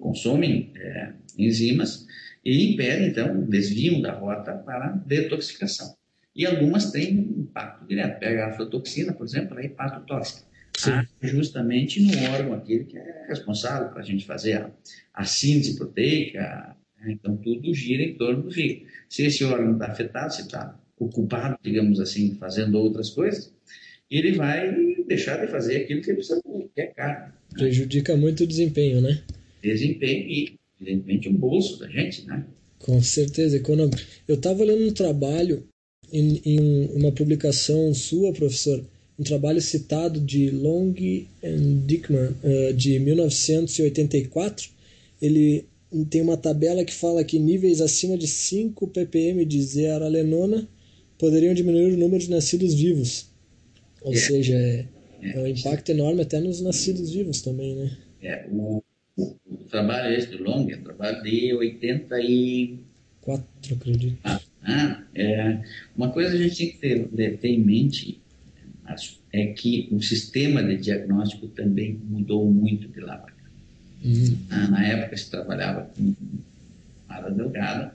consomem 0.00 0.72
é, 0.76 1.12
enzimas 1.38 2.06
e 2.44 2.72
impedem, 2.72 3.08
então, 3.08 3.40
o 3.40 3.46
desvio 3.46 4.02
da 4.02 4.12
rota 4.12 4.52
para 4.52 4.90
detoxificação. 5.06 5.94
E 6.34 6.46
algumas 6.46 6.90
têm 6.90 7.12
impacto 7.12 7.86
direto. 7.86 8.18
Pega 8.18 8.46
a 8.46 8.48
aflatoxina, 8.48 9.12
por 9.12 9.24
exemplo, 9.24 9.52
ela 9.52 9.62
é 9.62 9.66
hepatotóxica 9.66 10.52
ah, 10.86 11.06
justamente 11.20 12.00
no 12.00 12.12
órgão 12.32 12.54
aquele 12.54 12.84
que 12.84 12.96
é 12.96 13.26
responsável 13.28 13.90
para 13.90 14.00
a 14.00 14.04
gente 14.04 14.24
fazer 14.24 14.54
a, 14.54 14.70
a 15.14 15.24
síntese 15.24 15.76
proteica. 15.76 16.76
Né? 16.98 17.12
Então, 17.12 17.36
tudo 17.36 17.72
gira 17.74 18.02
em 18.02 18.16
torno 18.16 18.42
do 18.42 18.50
fígado. 18.50 18.86
Se 19.08 19.24
esse 19.24 19.44
órgão 19.44 19.74
está 19.74 19.86
afetado, 19.86 20.32
se 20.32 20.42
está 20.42 20.78
ocupado, 20.98 21.58
digamos 21.62 22.00
assim, 22.00 22.34
fazendo 22.36 22.78
outras 22.78 23.10
coisas, 23.10 23.52
ele 24.10 24.32
vai 24.32 24.74
deixar 25.06 25.44
de 25.44 25.50
fazer 25.50 25.76
aquilo 25.76 26.02
que 26.02 26.10
ele 26.10 26.16
precisa 26.16 26.40
fazer, 26.42 26.70
que 26.74 26.80
é 26.80 26.86
carne. 26.86 27.32
Prejudica 27.54 28.16
muito 28.16 28.44
o 28.44 28.46
desempenho, 28.46 29.00
né? 29.00 29.22
Desempenho 29.62 30.28
e, 30.28 30.58
evidentemente, 30.80 31.28
o 31.28 31.32
bolso 31.32 31.78
da 31.78 31.88
gente, 31.88 32.26
né? 32.26 32.44
Com 32.78 33.00
certeza, 33.02 33.56
econômico. 33.56 34.00
Eu 34.26 34.34
estava 34.34 34.64
lendo 34.64 34.86
um 34.86 34.92
trabalho 34.92 35.64
em, 36.12 36.40
em 36.44 36.86
uma 36.94 37.12
publicação 37.12 37.94
sua, 37.94 38.32
professor, 38.32 38.84
um 39.18 39.22
trabalho 39.22 39.60
citado 39.60 40.20
de 40.20 40.50
Long 40.50 40.94
and 41.44 41.86
Dickman, 41.86 42.34
uh, 42.42 42.72
de 42.74 42.98
1984. 42.98 44.68
Ele 45.20 45.64
tem 46.10 46.22
uma 46.22 46.36
tabela 46.36 46.84
que 46.84 46.92
fala 46.92 47.24
que 47.24 47.38
níveis 47.38 47.80
acima 47.80 48.18
de 48.18 48.26
5 48.26 48.88
ppm 48.88 49.44
de 49.44 49.62
zearalenona 49.62 50.68
poderiam 51.22 51.54
diminuir 51.54 51.94
o 51.94 51.96
número 51.96 52.20
de 52.20 52.28
nascidos 52.28 52.74
vivos. 52.74 53.30
Ou 54.00 54.12
é. 54.12 54.16
seja, 54.16 54.56
é, 54.56 54.84
é, 55.22 55.38
um 55.38 55.46
impacto 55.46 55.90
enorme 55.90 56.22
até 56.22 56.40
nos 56.40 56.60
nascidos 56.60 57.12
vivos 57.12 57.40
também, 57.42 57.76
né? 57.76 57.96
É, 58.20 58.48
o, 58.50 58.82
o, 59.16 59.36
o 59.48 59.56
trabalho 59.70 60.12
esse 60.12 60.26
do 60.26 60.42
Long 60.42 60.68
é 60.68 60.74
um 60.74 60.82
trabalho 60.82 61.22
de 61.22 61.54
84, 61.54 63.76
acredito. 63.76 64.18
Ah, 64.24 64.40
ah, 64.64 65.00
é, 65.14 65.60
uma 65.96 66.10
coisa 66.10 66.34
a 66.34 66.36
gente 66.36 66.56
tem 66.56 66.72
que 66.72 66.78
ter, 66.78 67.06
ter 67.38 67.48
em 67.48 67.60
mente 67.60 68.20
é 69.32 69.46
que 69.46 69.88
o 69.92 70.02
sistema 70.02 70.60
de 70.60 70.76
diagnóstico 70.76 71.46
também 71.46 72.00
mudou 72.04 72.50
muito 72.50 72.88
de 72.88 72.98
lá 72.98 73.16
para 73.16 73.30
cá. 73.30 73.44
Uhum. 74.04 74.36
Na 74.70 74.84
época 74.84 75.16
se 75.16 75.30
trabalhava 75.30 75.88
com 75.96 76.12
área 77.08 77.30
delgada, 77.30 77.94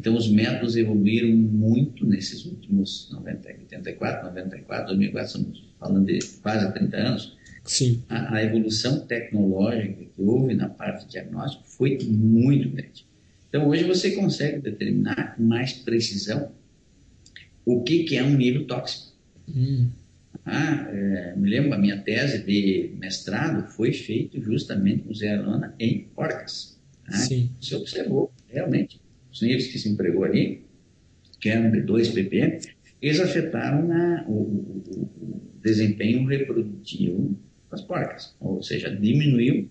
então 0.00 0.16
os 0.16 0.30
métodos 0.30 0.76
evoluíram 0.76 1.28
muito 1.28 2.06
nesses 2.06 2.46
últimos 2.46 3.10
90, 3.12 3.48
84, 3.48 4.24
94, 4.28 4.86
2004, 4.86 5.26
estamos 5.26 5.70
falando 5.78 6.06
de 6.06 6.18
quase 6.40 6.72
30 6.72 6.96
anos. 6.96 7.36
Sim. 7.64 8.02
A, 8.08 8.36
a 8.36 8.42
evolução 8.42 9.00
tecnológica 9.00 10.02
que 10.02 10.22
houve 10.22 10.54
na 10.54 10.70
parte 10.70 11.04
de 11.04 11.10
diagnóstico 11.10 11.64
foi 11.66 11.98
muito 12.02 12.70
grande. 12.70 13.04
Então 13.46 13.68
hoje 13.68 13.84
você 13.84 14.12
consegue 14.12 14.62
determinar 14.62 15.36
com 15.36 15.42
mais 15.42 15.74
precisão 15.74 16.50
o 17.66 17.82
que, 17.82 18.04
que 18.04 18.16
é 18.16 18.24
um 18.24 18.34
nível 18.34 18.66
tóxico. 18.66 19.12
Hum. 19.54 19.90
Ah, 20.46 20.88
é, 20.90 21.34
me 21.36 21.50
lembro, 21.50 21.74
a 21.74 21.78
minha 21.78 21.98
tese 21.98 22.42
de 22.42 22.94
mestrado 22.98 23.70
foi 23.70 23.92
feita 23.92 24.40
justamente 24.40 25.02
com 25.02 25.12
zeolona 25.12 25.74
em 25.78 26.04
porcas. 26.14 26.80
Ah, 27.06 27.18
Sim. 27.18 27.50
Você 27.60 27.76
observou, 27.76 28.32
realmente, 28.48 28.98
os 29.32 29.42
níveis 29.42 29.68
que 29.68 29.78
se 29.78 29.88
empregou 29.88 30.24
ali, 30.24 30.64
que 31.40 31.48
eram 31.48 31.70
de 31.70 31.80
2 31.80 32.10
ppm, 32.10 32.60
eles 33.00 33.20
afetaram 33.20 33.86
na, 33.86 34.24
o, 34.28 34.32
o, 34.32 35.10
o, 35.20 35.40
desempenho 35.62 36.26
reprodutivo 36.26 37.36
das 37.70 37.82
porcas, 37.82 38.34
ou 38.40 38.62
seja, 38.62 38.94
diminuiu 38.94 39.70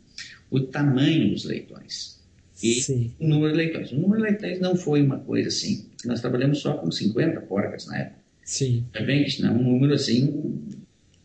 o 0.50 0.60
tamanho 0.62 1.32
dos 1.32 1.46
leitões 1.46 2.20
e 2.62 2.74
Sim. 2.82 3.12
o 3.20 3.28
número 3.28 3.52
de 3.52 3.58
leitões. 3.58 3.92
O 3.92 3.96
número 3.96 4.22
de 4.22 4.30
leitões 4.30 4.60
não 4.60 4.76
foi 4.76 5.02
uma 5.02 5.20
coisa 5.20 5.48
assim, 5.48 5.86
nós 6.06 6.22
trabalhamos 6.22 6.60
só 6.60 6.74
com 6.78 6.92
50 6.92 7.42
porcas 7.42 7.88
na 7.88 7.98
época. 7.98 8.20
Sim. 8.44 8.86
Bem 9.06 9.26
que 9.26 9.42
não 9.42 9.50
é 9.50 9.52
um 9.52 9.64
número 9.64 9.94
assim. 9.94 10.68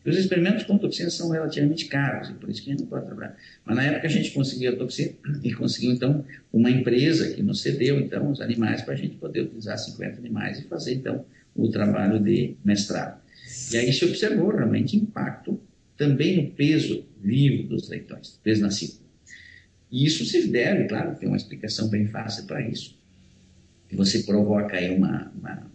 Os 0.05 0.17
experimentos 0.17 0.63
com 0.63 0.77
toxinas 0.77 1.13
são 1.13 1.29
relativamente 1.29 1.85
caros, 1.85 2.29
e 2.29 2.33
por 2.33 2.49
isso 2.49 2.63
que 2.63 2.69
a 2.69 2.73
gente 2.73 2.81
não 2.81 2.87
pode 2.87 3.05
trabalhar. 3.05 3.35
Mas 3.65 3.75
na 3.75 3.83
época 3.83 4.07
a 4.07 4.09
gente 4.09 4.31
conseguiu 4.31 4.73
a 4.73 4.75
toxina 4.75 5.15
e 5.43 5.53
conseguiu, 5.53 5.91
então, 5.91 6.23
uma 6.53 6.69
empresa 6.69 7.33
que 7.33 7.41
nos 7.41 7.61
cedeu, 7.61 7.99
então, 7.99 8.29
os 8.29 8.39
animais 8.39 8.81
para 8.81 8.93
a 8.93 8.97
gente 8.97 9.15
poder 9.15 9.41
utilizar 9.41 9.77
50 9.77 10.19
animais 10.19 10.59
e 10.59 10.63
fazer, 10.63 10.93
então, 10.93 11.25
o 11.55 11.69
trabalho 11.69 12.19
de 12.19 12.55
mestrado. 12.63 13.19
E 13.71 13.77
aí 13.77 13.91
se 13.91 14.05
observou 14.05 14.49
realmente 14.49 14.95
impacto 14.95 15.59
também 15.97 16.35
no 16.35 16.51
peso 16.51 17.05
vivo 17.21 17.67
dos 17.67 17.89
leitões, 17.89 18.39
peso 18.43 18.61
nascido. 18.61 18.99
E 19.91 20.05
isso 20.05 20.25
se 20.25 20.47
deve, 20.47 20.87
claro, 20.87 21.15
tem 21.15 21.27
uma 21.27 21.37
explicação 21.37 21.89
bem 21.89 22.07
fácil 22.07 22.45
para 22.45 22.61
isso. 22.61 22.97
Você 23.93 24.23
provoca 24.23 24.75
aí 24.75 24.89
uma, 24.89 25.31
uma 25.35 25.65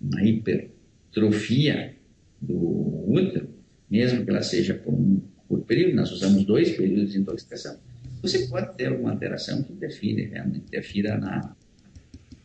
uma 0.00 0.22
hipertrofia 0.22 1.94
do 2.40 3.10
útero, 3.10 3.48
mesmo 3.90 4.24
que 4.24 4.30
ela 4.30 4.42
seja 4.42 4.74
por 4.74 4.94
um 4.94 5.20
por 5.50 5.64
período, 5.64 5.96
nós 5.96 6.12
usamos 6.12 6.44
dois 6.44 6.70
períodos 6.76 7.10
de 7.12 7.18
intoxicação, 7.18 7.76
você 8.22 8.46
pode 8.46 8.76
ter 8.76 8.86
alguma 8.86 9.10
alteração 9.10 9.64
que 9.64 9.72
defira, 9.72 10.28
realmente 10.28 10.70
defira 10.70 11.18
na, 11.18 11.56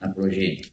na 0.02 0.10
progênie. 0.12 0.72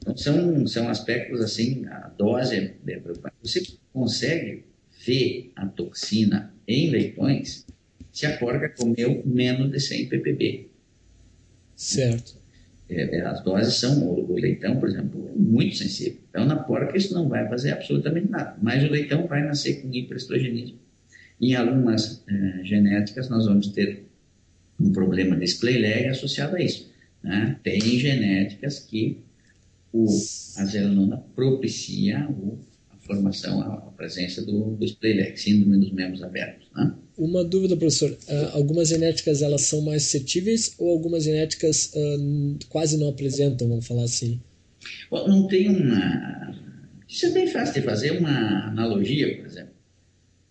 Então, 0.00 0.16
são, 0.16 0.66
são 0.68 0.88
aspectos 0.88 1.40
assim, 1.40 1.84
a 1.86 2.12
dose 2.16 2.54
é 2.54 2.68
preocupante. 3.00 3.34
Você 3.42 3.60
consegue 3.92 4.66
ver 5.04 5.50
a 5.56 5.66
toxina 5.66 6.54
em 6.66 6.90
leitões 6.90 7.66
se 8.12 8.24
a 8.24 8.36
porca 8.38 8.68
comeu 8.68 9.20
menos 9.26 9.72
de 9.72 9.80
100 9.80 10.08
ppb. 10.08 10.70
Certo. 11.74 12.38
É, 12.90 13.18
é, 13.18 13.20
as 13.22 13.42
doses 13.42 13.74
são, 13.74 14.02
o, 14.02 14.34
leitão, 14.34 14.78
por 14.80 14.88
exemplo, 14.88 15.30
muito 15.36 15.76
sensível. 15.76 16.18
Então, 16.30 16.46
na 16.46 16.56
porca, 16.56 16.96
isso 16.96 17.12
não 17.12 17.28
vai 17.28 17.46
fazer 17.48 17.72
absolutamente 17.72 18.30
nada. 18.30 18.56
Mas 18.62 18.82
o 18.82 18.90
leitão 18.90 19.26
vai 19.26 19.44
nascer 19.44 19.82
com 19.82 19.92
hiperestrogenismo. 19.92 20.78
Em 21.40 21.54
algumas 21.54 22.24
é, 22.28 22.64
genéticas, 22.64 23.28
nós 23.28 23.46
vamos 23.46 23.68
ter 23.68 24.06
um 24.80 24.92
problema 24.92 25.36
de 25.36 25.44
splayleg 25.44 26.08
associado 26.08 26.56
a 26.56 26.62
isso. 26.62 26.90
Né? 27.22 27.58
Tem 27.62 27.80
genéticas 27.80 28.78
que 28.78 29.22
o, 29.92 30.06
a 30.56 30.64
zelanona 30.64 31.22
propicia 31.34 32.26
o, 32.28 32.58
formação, 33.08 33.60
a, 33.62 33.74
a 33.74 33.90
presença 33.92 34.44
do, 34.44 34.76
do 34.76 34.84
splayleg, 34.84 35.36
síndrome 35.36 35.78
dos 35.78 35.90
membros 35.90 36.22
abertos. 36.22 36.68
Né? 36.76 36.94
Uma 37.16 37.42
dúvida, 37.42 37.76
professor. 37.76 38.10
Uh, 38.10 38.50
algumas 38.52 38.88
genéticas 38.88 39.42
elas 39.42 39.62
são 39.62 39.80
mais 39.80 40.04
suscetíveis 40.04 40.74
ou 40.78 40.90
algumas 40.90 41.24
genéticas 41.24 41.92
uh, 41.94 42.58
quase 42.68 42.96
não 42.98 43.08
apresentam, 43.08 43.68
vamos 43.68 43.86
falar 43.86 44.04
assim? 44.04 44.40
Bom, 45.10 45.26
não 45.26 45.48
tem 45.48 45.68
uma. 45.68 46.54
Isso 47.08 47.26
é 47.26 47.30
bem 47.30 47.46
fácil 47.48 47.80
de 47.80 47.82
fazer 47.82 48.12
uma 48.12 48.68
analogia, 48.68 49.36
por 49.36 49.46
exemplo. 49.46 49.72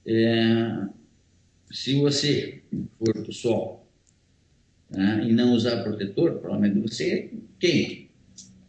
É... 0.05 0.87
Se 1.71 1.99
você 1.99 2.63
for 2.97 3.13
para 3.13 3.29
o 3.29 3.33
sol 3.33 3.87
né, 4.89 5.25
e 5.27 5.33
não 5.33 5.53
usar 5.53 5.83
protetor, 5.83 6.39
provavelmente 6.39 6.79
você 6.79 7.29
queima. 7.59 8.07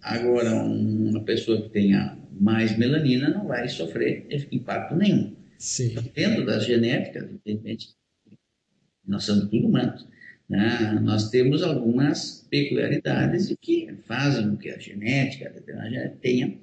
Agora, 0.02 0.54
uma 0.54 1.23
pessoa 1.23 1.62
que 1.62 1.68
tenha 1.71 2.18
mais 2.40 2.76
melanina 2.76 3.28
não 3.30 3.47
vai 3.47 3.68
sofrer 3.68 4.26
impacto 4.50 4.95
nenhum. 4.95 5.37
Sim. 5.59 5.95
Dentro 6.14 6.47
das 6.47 6.64
genéticas, 6.64 7.25
evidentemente, 7.25 7.88
nós 9.07 9.25
somos 9.25 9.49
tudo 9.49 9.66
humanos. 9.66 10.07
Né? 10.49 10.99
Nós 11.02 11.28
temos 11.28 11.62
algumas 11.62 12.47
peculiaridades 12.49 13.54
que 13.61 13.95
fazem 14.07 14.50
com 14.50 14.57
que 14.57 14.71
a 14.71 14.78
genética 14.78 15.52
tenha 16.23 16.57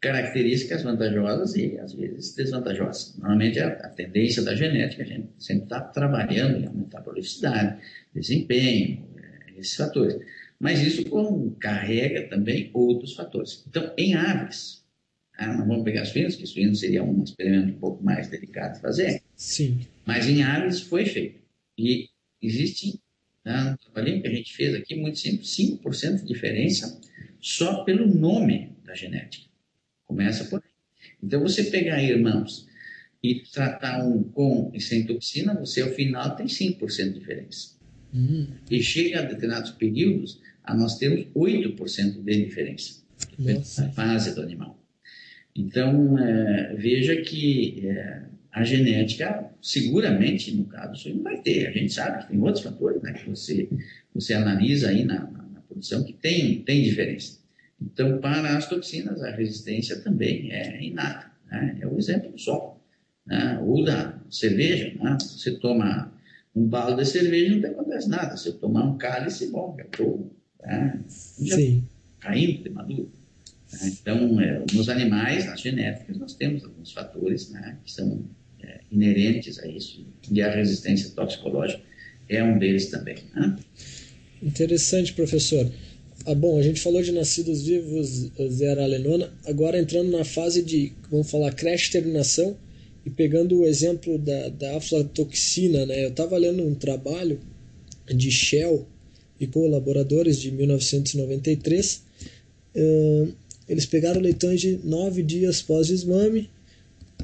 características 0.00 0.82
vantajosas 0.82 1.54
e, 1.54 1.78
às 1.78 1.92
vezes, 1.92 2.34
desvantajosas. 2.34 3.16
Normalmente, 3.18 3.58
a, 3.58 3.68
a 3.68 3.88
tendência 3.90 4.42
da 4.42 4.54
genética, 4.54 5.02
a 5.02 5.06
gente 5.06 5.28
sempre 5.38 5.64
está 5.64 5.80
trabalhando 5.80 6.58
em 6.58 6.66
aumentar 6.66 7.00
a 7.00 7.02
velocidade, 7.02 7.78
desempenho, 8.14 9.06
é, 9.16 9.60
esses 9.60 9.76
fatores. 9.76 10.16
Mas 10.58 10.80
isso 10.80 11.04
carrega 11.60 12.28
também 12.28 12.70
outros 12.72 13.14
fatores. 13.14 13.64
Então, 13.68 13.92
em 13.98 14.14
aves, 14.14 14.85
ah, 15.38 15.52
não 15.54 15.66
vamos 15.66 15.84
pegar 15.84 16.04
suínos, 16.04 16.36
que 16.36 16.46
suínos 16.46 16.80
seria 16.80 17.02
um 17.02 17.22
experimento 17.22 17.76
um 17.76 17.78
pouco 17.78 18.02
mais 18.02 18.28
delicado 18.28 18.74
de 18.74 18.80
fazer. 18.80 19.22
Sim. 19.34 19.80
Mas 20.04 20.26
em 20.26 20.42
aves 20.42 20.80
foi 20.80 21.04
feito. 21.04 21.40
E 21.78 22.08
existe 22.40 22.98
tá, 23.44 23.72
um 23.72 23.92
trabalhinho 23.92 24.22
que 24.22 24.28
a 24.28 24.34
gente 24.34 24.54
fez 24.54 24.74
aqui, 24.74 24.94
muito 24.94 25.18
simples, 25.18 25.54
5% 25.56 26.22
de 26.22 26.26
diferença 26.26 27.00
só 27.40 27.84
pelo 27.84 28.06
nome 28.06 28.72
da 28.84 28.94
genética. 28.94 29.46
Começa 30.06 30.44
por 30.44 30.62
aí. 30.64 30.70
Então, 31.22 31.40
você 31.40 31.64
pegar 31.64 32.02
irmãos 32.02 32.66
e 33.22 33.42
tratar 33.52 34.04
um 34.04 34.22
com 34.22 34.70
e 34.72 34.80
sem 34.80 35.04
toxina, 35.04 35.54
você 35.54 35.82
ao 35.82 35.90
final 35.90 36.34
tem 36.36 36.46
5% 36.46 37.12
de 37.12 37.18
diferença. 37.18 37.76
Uhum. 38.12 38.48
E 38.70 38.82
chega 38.82 39.20
a 39.20 39.22
determinados 39.22 39.72
períodos, 39.72 40.40
a 40.62 40.74
nós 40.74 40.96
temos 40.98 41.26
8% 41.34 42.22
de 42.22 42.44
diferença. 42.44 43.02
Nossa. 43.38 43.86
Na 43.86 43.92
fase 43.92 44.34
do 44.34 44.42
animal. 44.42 44.85
Então, 45.56 46.18
é, 46.18 46.74
veja 46.74 47.16
que 47.22 47.88
é, 47.88 48.22
a 48.52 48.62
genética, 48.62 49.50
seguramente, 49.62 50.54
no 50.54 50.64
caso, 50.64 51.08
não 51.14 51.22
vai 51.22 51.40
ter. 51.40 51.66
A 51.66 51.72
gente 51.72 51.92
sabe 51.92 52.22
que 52.22 52.30
tem 52.30 52.40
outros 52.40 52.62
fatores 52.62 53.02
né, 53.02 53.12
que 53.14 53.28
você, 53.28 53.68
você 54.14 54.34
analisa 54.34 54.90
aí 54.90 55.04
na, 55.04 55.20
na, 55.30 55.42
na 55.42 55.60
produção 55.60 56.04
que 56.04 56.12
tem, 56.12 56.62
tem 56.62 56.82
diferença. 56.82 57.38
Então, 57.80 58.18
para 58.18 58.56
as 58.56 58.68
toxinas, 58.68 59.22
a 59.22 59.30
resistência 59.30 60.00
também 60.00 60.52
é 60.52 60.82
inata. 60.82 61.30
Né? 61.50 61.78
É 61.80 61.86
o 61.86 61.98
exemplo 61.98 62.30
do 62.30 62.38
sol. 62.38 62.82
Né? 63.26 63.58
Ou 63.62 63.84
da 63.84 64.18
cerveja. 64.30 64.94
Né? 65.02 65.16
Você 65.20 65.58
toma 65.58 66.12
um 66.54 66.66
balde 66.66 67.02
de 67.02 67.08
cerveja, 67.08 67.56
não 67.56 67.70
acontece 67.70 68.08
nada. 68.08 68.36
Se 68.36 68.48
eu 68.48 68.54
tomar 68.54 68.84
um 68.84 68.96
cálice, 68.96 69.50
bom, 69.50 69.76
eu 69.78 69.84
estou 69.84 70.32
né? 70.62 71.00
caindo 72.20 72.62
de 72.62 72.70
maduro. 72.70 73.10
Né? 73.72 73.92
Então, 74.00 74.40
é, 74.40 74.62
nos 74.72 74.88
animais, 74.88 75.46
nas 75.46 75.60
genéticas, 75.60 76.16
nós 76.16 76.34
temos 76.34 76.64
alguns 76.64 76.92
fatores 76.92 77.50
né, 77.50 77.78
que 77.84 77.92
são 77.92 78.24
é, 78.62 78.80
inerentes 78.90 79.58
a 79.58 79.66
isso, 79.66 80.06
e 80.30 80.42
a 80.42 80.50
resistência 80.50 81.10
toxicológica 81.10 81.82
é 82.28 82.42
um 82.42 82.58
deles 82.58 82.86
também. 82.86 83.16
Né? 83.34 83.56
Interessante, 84.42 85.12
professor. 85.12 85.70
Ah, 86.24 86.34
bom, 86.34 86.58
a 86.58 86.62
gente 86.62 86.80
falou 86.80 87.02
de 87.02 87.12
nascidos 87.12 87.62
vivos 87.62 88.30
zero 88.50 88.82
alenona, 88.82 89.32
agora 89.46 89.78
entrando 89.78 90.10
na 90.10 90.24
fase 90.24 90.62
de, 90.62 90.92
vamos 91.10 91.30
falar, 91.30 91.52
creche 91.52 91.92
terminação 91.92 92.56
e 93.04 93.10
pegando 93.10 93.60
o 93.60 93.64
exemplo 93.64 94.18
da, 94.18 94.48
da 94.48 94.76
aflatoxina, 94.76 95.86
né? 95.86 96.04
Eu 96.04 96.08
estava 96.08 96.36
lendo 96.36 96.66
um 96.66 96.74
trabalho 96.74 97.38
de 98.12 98.30
Shell 98.30 98.86
e 99.38 99.46
colaboradores 99.46 100.40
de 100.40 100.50
1993, 100.50 102.02
uh, 102.74 103.32
eles 103.68 103.86
pegaram 103.86 104.20
leitões 104.20 104.60
de 104.60 104.78
9 104.84 105.22
dias 105.22 105.62
pós-desmame, 105.62 106.48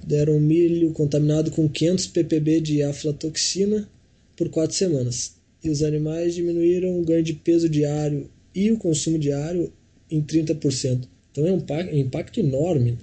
deram 0.04 0.40
milho 0.40 0.92
contaminado 0.92 1.50
com 1.50 1.68
500 1.68 2.06
ppb 2.08 2.60
de 2.60 2.82
aflatoxina 2.82 3.88
por 4.36 4.48
4 4.48 4.76
semanas. 4.76 5.36
E 5.62 5.70
os 5.70 5.82
animais 5.82 6.34
diminuíram 6.34 7.00
o 7.00 7.04
ganho 7.04 7.22
de 7.22 7.34
peso 7.34 7.68
diário 7.68 8.28
e 8.54 8.70
o 8.72 8.78
consumo 8.78 9.18
diário 9.18 9.72
em 10.10 10.20
30%. 10.20 11.08
Então 11.30 11.46
é 11.46 11.52
um 11.52 11.98
impacto 11.98 12.40
enorme. 12.40 12.98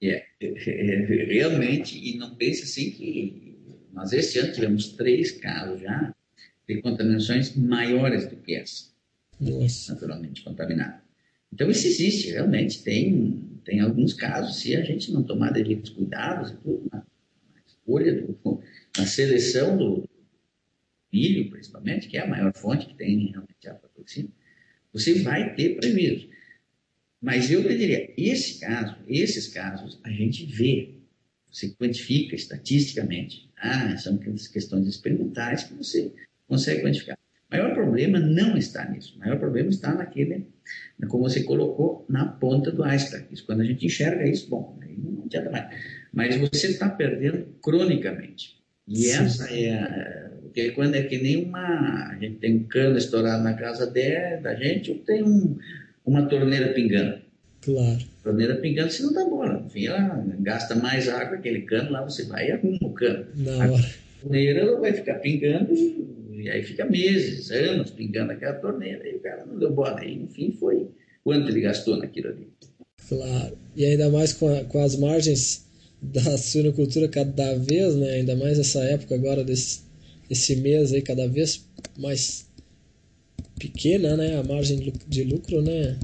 É, 0.00 0.24
é, 0.40 0.46
é, 0.66 1.24
realmente, 1.26 1.98
e 1.98 2.16
não 2.16 2.34
pense 2.34 2.62
assim 2.62 2.90
que 2.90 3.56
nós 3.92 4.12
esse 4.12 4.38
ano 4.38 4.52
tivemos 4.52 4.88
três 4.92 5.32
casos 5.32 5.80
já 5.80 6.14
de 6.66 6.80
contaminações 6.80 7.54
maiores 7.54 8.26
do 8.26 8.36
que 8.36 8.54
essa. 8.54 8.86
Nossa. 9.40 9.94
Naturalmente 9.94 10.42
contaminada. 10.42 11.02
Então, 11.52 11.70
isso 11.70 11.86
existe, 11.86 12.30
realmente. 12.30 12.82
Tem, 12.82 13.40
tem 13.64 13.80
alguns 13.80 14.14
casos, 14.14 14.60
se 14.60 14.74
a 14.74 14.82
gente 14.82 15.12
não 15.12 15.22
tomar 15.22 15.50
devidos 15.50 15.90
cuidados 15.90 16.50
e 16.50 16.56
tudo, 16.56 16.88
na, 16.90 16.98
na 16.98 17.60
escolha, 17.66 18.22
do, 18.22 18.38
na 18.96 19.06
seleção 19.06 19.76
do 19.76 20.08
milho, 21.12 21.50
principalmente, 21.50 22.08
que 22.08 22.16
é 22.16 22.22
a 22.22 22.26
maior 22.26 22.52
fonte 22.54 22.86
que 22.86 22.94
tem 22.94 23.30
realmente 23.30 23.68
a 23.68 23.72
aflatoxina, 23.72 24.28
você 24.92 25.22
vai 25.22 25.54
ter 25.54 25.76
prejuízo. 25.76 26.28
Mas 27.20 27.50
eu 27.50 27.62
diria, 27.62 28.12
esse 28.16 28.58
caso, 28.58 28.96
esses 29.06 29.48
casos, 29.48 30.00
a 30.02 30.10
gente 30.10 30.44
vê, 30.46 30.94
você 31.50 31.68
quantifica 31.70 32.34
estatisticamente. 32.34 33.48
Ah, 33.56 33.96
são 33.96 34.18
questões 34.18 34.88
experimentais 34.88 35.64
que 35.64 35.74
você 35.74 36.12
consegue 36.48 36.82
quantificar. 36.82 37.18
O 37.52 37.56
maior 37.56 37.74
problema 37.74 38.18
não 38.18 38.56
está 38.56 38.88
nisso. 38.88 39.14
O 39.16 39.18
maior 39.20 39.38
problema 39.38 39.68
está 39.68 39.94
naquele, 39.94 40.46
como 41.08 41.28
você 41.28 41.42
colocou, 41.42 42.06
na 42.08 42.26
ponta 42.26 42.70
do 42.70 42.82
iceberg. 42.82 43.26
Isso, 43.30 43.44
quando 43.44 43.60
a 43.60 43.64
gente 43.64 43.84
enxerga 43.84 44.26
isso, 44.26 44.48
bom, 44.48 44.78
aí 44.80 44.96
não 44.96 45.24
adianta 45.24 45.50
mais. 45.50 45.68
Mas 46.12 46.36
você 46.36 46.68
está 46.68 46.88
perdendo 46.88 47.46
cronicamente. 47.62 48.60
E 48.88 48.96
Sim. 48.96 49.24
essa 49.24 49.50
é 49.50 49.74
a, 49.74 50.32
porque 50.52 50.70
quando 50.72 50.94
é 50.96 51.02
que 51.02 51.16
nem 51.16 51.46
uma. 51.46 52.10
A 52.10 52.18
gente 52.20 52.36
tem 52.36 52.56
um 52.56 52.64
cano 52.64 52.98
estourado 52.98 53.42
na 53.42 53.54
casa 53.54 53.86
de, 53.86 54.36
da 54.36 54.54
gente, 54.54 54.90
ou 54.90 54.98
tem 54.98 55.22
um, 55.22 55.56
uma 56.04 56.26
torneira 56.26 56.74
pingando. 56.74 57.22
Claro. 57.62 57.98
Torneira 58.22 58.56
pingando, 58.56 58.90
você 58.90 59.02
não 59.02 59.14
dá 59.14 59.24
bola. 59.24 59.62
Enfim, 59.64 59.86
ela 59.86 60.22
gasta 60.40 60.74
mais 60.74 61.08
água, 61.08 61.38
aquele 61.38 61.62
cano, 61.62 61.90
lá 61.90 62.02
você 62.02 62.24
vai 62.24 62.48
e 62.48 62.52
arruma 62.52 62.78
o 62.82 62.92
cano. 62.92 63.24
Na 63.34 63.72
hora. 63.72 63.82
A 63.82 64.22
torneira 64.22 64.60
ela 64.60 64.78
vai 64.78 64.92
ficar 64.92 65.14
pingando 65.14 65.72
e 65.72 66.01
aí 66.48 66.62
fica 66.62 66.84
meses, 66.84 67.50
anos 67.50 67.90
pingando 67.90 68.32
aquela 68.32 68.54
torneira, 68.54 69.08
e 69.08 69.16
o 69.16 69.20
cara 69.20 69.44
não 69.44 69.58
deu 69.58 69.72
bola. 69.72 70.04
E, 70.04 70.14
enfim, 70.14 70.52
foi 70.58 70.88
quanto 71.24 71.48
ele 71.48 71.60
gastou 71.60 71.96
naquilo 71.96 72.28
ali. 72.28 72.48
Claro, 73.08 73.56
e 73.76 73.84
ainda 73.84 74.10
mais 74.10 74.32
com, 74.32 74.48
a, 74.48 74.64
com 74.64 74.82
as 74.82 74.96
margens 74.96 75.66
da 76.00 76.36
suinocultura 76.36 77.08
cada 77.08 77.56
vez, 77.56 77.94
né? 77.94 78.14
ainda 78.14 78.34
mais 78.36 78.58
essa 78.58 78.82
época 78.84 79.14
agora 79.14 79.44
desse 79.44 79.80
esse 80.30 80.56
mês 80.56 80.94
aí 80.94 81.02
cada 81.02 81.28
vez 81.28 81.68
mais 81.98 82.48
pequena, 83.58 84.16
né? 84.16 84.36
A 84.36 84.42
margem 84.42 84.92
de 85.06 85.24
lucro, 85.24 85.60
né? 85.60 85.98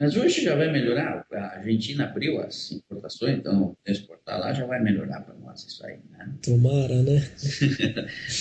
Mas 0.00 0.16
hoje 0.16 0.42
já 0.42 0.56
vai 0.56 0.72
melhorar. 0.72 1.26
A 1.30 1.58
Argentina 1.58 2.04
abriu 2.04 2.40
as 2.40 2.72
importações, 2.72 3.38
então 3.38 3.76
exportar 3.86 4.40
lá 4.40 4.50
já 4.54 4.64
vai 4.64 4.82
melhorar 4.82 5.20
para 5.20 5.34
nós 5.34 5.62
isso 5.66 5.84
aí, 5.84 5.98
né? 6.10 6.34
Tomara, 6.42 7.02
né? 7.02 7.20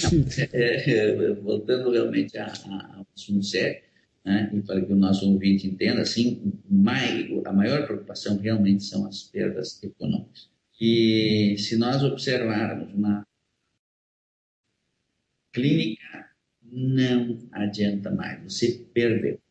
Não, 0.03 0.25
é, 0.53 0.89
é, 0.89 1.33
voltando 1.33 1.91
realmente 1.91 2.37
ao 2.37 3.05
assunto 3.13 3.43
sério, 3.43 3.81
né? 4.23 4.49
E 4.53 4.61
para 4.61 4.79
que 4.79 4.93
o 4.93 4.95
nosso 4.95 5.29
ouvinte 5.29 5.67
entenda, 5.67 6.01
assim, 6.01 6.53
mais, 6.69 7.27
a 7.45 7.51
maior 7.51 7.85
preocupação 7.85 8.37
realmente 8.37 8.85
são 8.85 9.05
as 9.05 9.23
perdas 9.23 9.83
econômicas. 9.83 10.49
E 10.79 11.57
se 11.57 11.75
nós 11.75 12.01
observarmos 12.01 12.93
uma 12.93 13.27
clínica, 15.51 16.29
não 16.63 17.37
adianta 17.51 18.09
mais, 18.11 18.41
você 18.43 18.85
perdeu. 18.93 19.41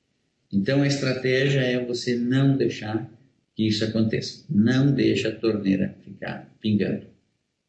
Então 0.53 0.83
a 0.83 0.87
estratégia 0.87 1.61
é 1.61 1.85
você 1.85 2.17
não 2.17 2.57
deixar 2.57 3.11
que 3.55 3.67
isso 3.67 3.85
aconteça. 3.85 4.45
Não 4.49 4.93
deixa 4.93 5.29
a 5.29 5.35
torneira 5.35 5.95
ficar 6.05 6.49
pingando. 6.61 7.07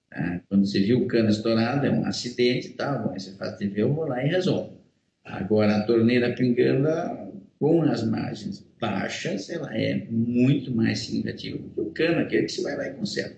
Tá? 0.10 0.42
Quando 0.48 0.66
você 0.66 0.80
viu 0.82 1.00
o 1.00 1.08
cano 1.08 1.30
estourado, 1.30 1.86
é 1.86 1.92
um 1.92 2.06
acidente, 2.06 2.70
tá 2.70 2.98
bom, 2.98 3.12
aí 3.12 3.20
você 3.20 3.34
faz 3.34 3.58
TV, 3.58 3.82
eu 3.82 3.94
vou 3.94 4.06
lá 4.06 4.24
e 4.24 4.30
resolvo. 4.30 4.80
Agora 5.24 5.78
a 5.78 5.84
torneira 5.84 6.34
pingando 6.34 6.88
com 7.60 7.82
as 7.84 8.04
margens 8.04 8.66
baixas, 8.80 9.50
ela 9.50 9.76
é 9.76 10.08
muito 10.10 10.72
mais 10.72 11.00
significativa 11.00 11.58
do 11.58 11.70
que 11.70 11.82
o 11.82 11.92
cano 11.92 12.20
aquele 12.22 12.46
que 12.46 12.52
você 12.52 12.62
vai 12.62 12.78
lá 12.78 12.88
e 12.88 12.94
conserta. 12.94 13.36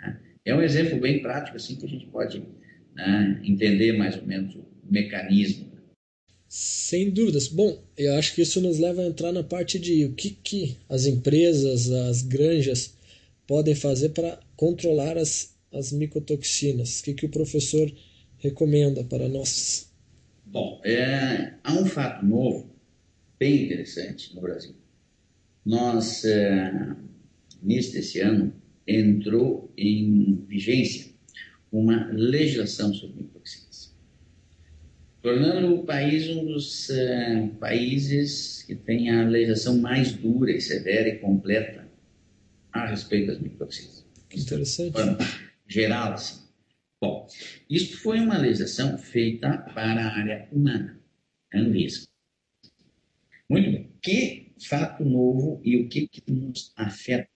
Tá? 0.00 0.18
É 0.44 0.54
um 0.54 0.60
exemplo 0.60 0.98
bem 0.98 1.22
prático 1.22 1.56
assim 1.56 1.76
que 1.76 1.86
a 1.86 1.88
gente 1.88 2.06
pode 2.06 2.42
né? 2.94 3.40
entender 3.44 3.92
mais 3.92 4.16
ou 4.16 4.26
menos 4.26 4.54
o 4.54 4.64
mecanismo. 4.90 5.69
Sem 6.52 7.10
dúvidas. 7.10 7.46
Bom, 7.46 7.80
eu 7.96 8.12
acho 8.14 8.34
que 8.34 8.42
isso 8.42 8.60
nos 8.60 8.80
leva 8.80 9.02
a 9.02 9.06
entrar 9.06 9.30
na 9.30 9.44
parte 9.44 9.78
de 9.78 10.04
o 10.04 10.12
que, 10.14 10.30
que 10.30 10.76
as 10.88 11.06
empresas, 11.06 11.88
as 11.92 12.22
granjas 12.22 12.92
podem 13.46 13.72
fazer 13.72 14.08
para 14.08 14.40
controlar 14.56 15.16
as, 15.16 15.54
as 15.72 15.92
micotoxinas. 15.92 16.98
O 16.98 17.04
que, 17.04 17.14
que 17.14 17.26
o 17.26 17.30
professor 17.30 17.88
recomenda 18.38 19.04
para 19.04 19.28
nós? 19.28 19.92
Bom, 20.44 20.80
é, 20.84 21.54
há 21.62 21.72
um 21.72 21.86
fato 21.86 22.26
novo, 22.26 22.68
bem 23.38 23.66
interessante 23.66 24.34
no 24.34 24.40
Brasil. 24.40 24.74
Nós, 25.64 26.24
é, 26.24 26.96
neste 27.62 27.92
desse 27.92 28.18
ano, 28.18 28.52
entrou 28.84 29.72
em 29.76 30.44
vigência 30.48 31.12
uma 31.70 32.10
legislação 32.12 32.92
sobre 32.92 33.22
micotoxinas, 33.22 33.69
tornando 35.22 35.74
o 35.74 35.84
país 35.84 36.28
um 36.28 36.44
dos 36.46 36.90
é, 36.90 37.48
países 37.58 38.62
que 38.62 38.74
tem 38.74 39.10
a 39.10 39.28
legislação 39.28 39.78
mais 39.78 40.12
dura 40.12 40.50
e 40.50 40.60
severa 40.60 41.08
e 41.08 41.18
completa 41.18 41.88
a 42.72 42.86
respeito 42.86 43.28
das 43.28 43.40
micotoxinas. 43.40 44.06
Interessante. 44.34 44.96
Geral, 45.66 46.12
assim. 46.12 46.40
Bom, 47.00 47.26
isso 47.68 47.98
foi 47.98 48.20
uma 48.20 48.36
legislação 48.36 48.98
feita 48.98 49.58
para 49.74 50.02
a 50.02 50.18
área 50.18 50.48
humana, 50.52 51.00
Anvisa. 51.52 52.06
Muito 53.48 53.70
bem. 53.70 53.90
Que 54.02 54.52
fato 54.62 55.04
novo 55.04 55.60
e 55.64 55.76
o 55.76 55.88
que, 55.88 56.06
que 56.06 56.22
nos 56.30 56.72
afeta? 56.76 57.28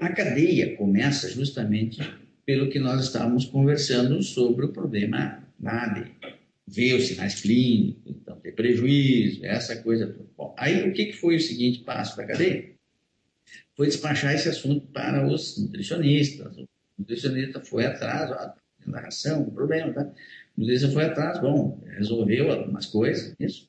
A 0.00 0.12
cadeia 0.12 0.76
começa 0.76 1.30
justamente 1.30 2.00
pelo 2.48 2.70
que 2.70 2.78
nós 2.78 3.04
estávamos 3.04 3.44
conversando 3.44 4.22
sobre 4.22 4.64
o 4.64 4.72
problema 4.72 5.46
de 5.60 6.10
ver 6.66 6.94
os 6.94 7.06
sinais 7.06 7.42
clínicos, 7.42 8.16
então 8.22 8.40
ter 8.40 8.52
prejuízo, 8.52 9.44
essa 9.44 9.76
coisa 9.82 10.06
toda. 10.06 10.30
Bom, 10.34 10.54
aí 10.56 10.88
o 10.88 10.94
que, 10.94 11.04
que 11.04 11.12
foi 11.12 11.36
o 11.36 11.40
seguinte 11.40 11.80
passo 11.80 12.16
da 12.16 12.24
cadeia? 12.24 12.70
Foi 13.76 13.86
despachar 13.86 14.34
esse 14.34 14.48
assunto 14.48 14.80
para 14.86 15.26
os 15.26 15.58
nutricionistas. 15.58 16.56
O 16.56 16.66
nutricionista 16.98 17.60
foi 17.60 17.84
atrás, 17.84 18.30
ó, 18.30 18.54
na 18.86 19.00
ração, 19.00 19.42
um 19.42 19.50
problema, 19.50 19.92
tá? 19.92 20.10
O 20.56 20.60
nutricionista 20.62 20.90
foi 20.90 21.04
atrás, 21.04 21.38
bom, 21.42 21.78
resolveu 21.98 22.50
algumas 22.50 22.86
coisas, 22.86 23.34
isso. 23.38 23.68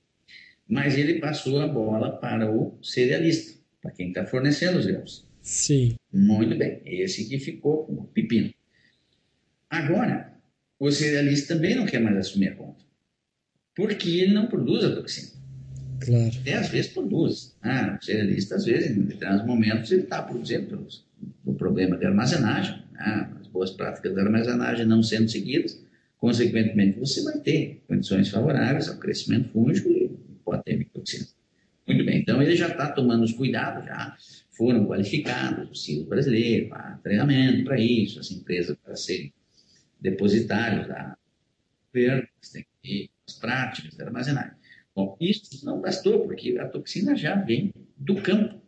Mas 0.65 0.97
ele 0.97 1.19
passou 1.19 1.59
a 1.59 1.67
bola 1.67 2.15
para 2.15 2.49
o 2.49 2.79
cerealista, 2.81 3.59
para 3.81 3.91
quem 3.91 4.07
está 4.07 4.25
fornecendo 4.25 4.79
os 4.79 4.85
grãos. 4.85 5.27
Sim. 5.41 5.95
Muito 6.13 6.55
bem. 6.55 6.81
Esse 6.85 7.27
que 7.27 7.39
ficou 7.39 7.85
com 7.85 7.93
o 7.95 8.03
pepino. 8.05 8.53
Agora, 9.69 10.33
o 10.79 10.89
cerealista 10.91 11.55
também 11.55 11.75
não 11.75 11.85
quer 11.85 11.99
mais 11.99 12.17
assumir 12.17 12.49
a 12.49 12.55
conta. 12.55 12.83
Porque 13.75 14.09
ele 14.09 14.33
não 14.33 14.47
produz 14.47 14.83
a 14.83 14.95
toxina. 14.95 15.39
Claro. 15.99 16.31
Até 16.39 16.53
às 16.53 16.69
vezes 16.69 16.91
produz. 16.91 17.55
Ah, 17.61 17.97
o 17.99 18.03
cerealista, 18.03 18.55
às 18.55 18.65
vezes, 18.65 18.91
em 18.91 19.01
determinados 19.01 19.45
momentos, 19.45 19.91
ele 19.91 20.03
está 20.03 20.21
produzindo 20.21 20.87
o 21.45 21.53
problema 21.53 21.97
de 21.97 22.05
armazenagem. 22.05 22.81
Ah, 22.97 23.29
as 23.39 23.47
boas 23.47 23.71
práticas 23.71 24.13
de 24.13 24.19
armazenagem 24.19 24.85
não 24.85 25.03
sendo 25.03 25.29
seguidas, 25.29 25.81
consequentemente, 26.17 26.99
você 26.99 27.21
vai 27.23 27.39
ter 27.39 27.83
condições 27.87 28.29
favoráveis 28.29 28.87
ao 28.87 28.97
crescimento 28.97 29.49
fúngico 29.49 29.89
e 29.89 30.09
pode 30.43 30.63
ter 30.63 30.77
micotoxina. 30.77 31.27
Muito 31.87 32.05
bem, 32.05 32.19
então 32.19 32.41
ele 32.41 32.55
já 32.55 32.67
está 32.67 32.91
tomando 32.91 33.23
os 33.23 33.33
cuidados, 33.33 33.85
já 33.85 34.15
foram 34.51 34.85
qualificados, 34.85 35.71
o 35.71 35.75
CIO 35.75 36.05
brasileiro, 36.05 36.73
há 36.73 36.99
treinamento 37.01 37.63
para 37.63 37.79
isso, 37.79 38.19
as 38.19 38.29
empresas 38.29 38.77
para 38.83 38.95
serem 38.95 39.33
depositários 39.99 40.87
da 40.87 41.17
governo, 41.93 42.27
tem 42.53 42.63
que 42.63 42.69
ter 42.81 43.09
as 43.27 43.33
práticas 43.35 43.95
de 43.95 44.03
armazenagem. 44.03 44.53
Bom, 44.95 45.17
isso 45.19 45.65
não 45.65 45.81
bastou, 45.81 46.21
porque 46.25 46.57
a 46.59 46.67
toxina 46.67 47.15
já 47.15 47.35
vem 47.35 47.73
do 47.97 48.21
campo. 48.21 48.61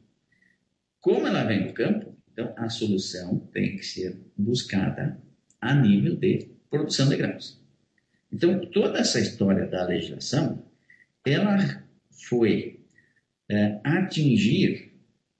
Como 0.99 1.27
ela 1.27 1.43
vem 1.43 1.67
do 1.67 1.73
campo, 1.73 2.15
então 2.31 2.53
a 2.57 2.69
solução 2.69 3.39
tem 3.51 3.77
que 3.77 3.83
ser 3.83 4.17
buscada 4.37 5.19
a 5.59 5.73
nível 5.73 6.15
de 6.15 6.49
produção 6.69 7.09
de 7.09 7.17
grãos. 7.17 7.61
Então, 8.31 8.65
toda 8.67 8.99
essa 8.99 9.19
história 9.19 9.67
da 9.67 9.85
legislação, 9.85 10.63
ela 11.25 11.83
foi 12.29 12.79
é, 13.49 13.79
atingir, 13.83 14.93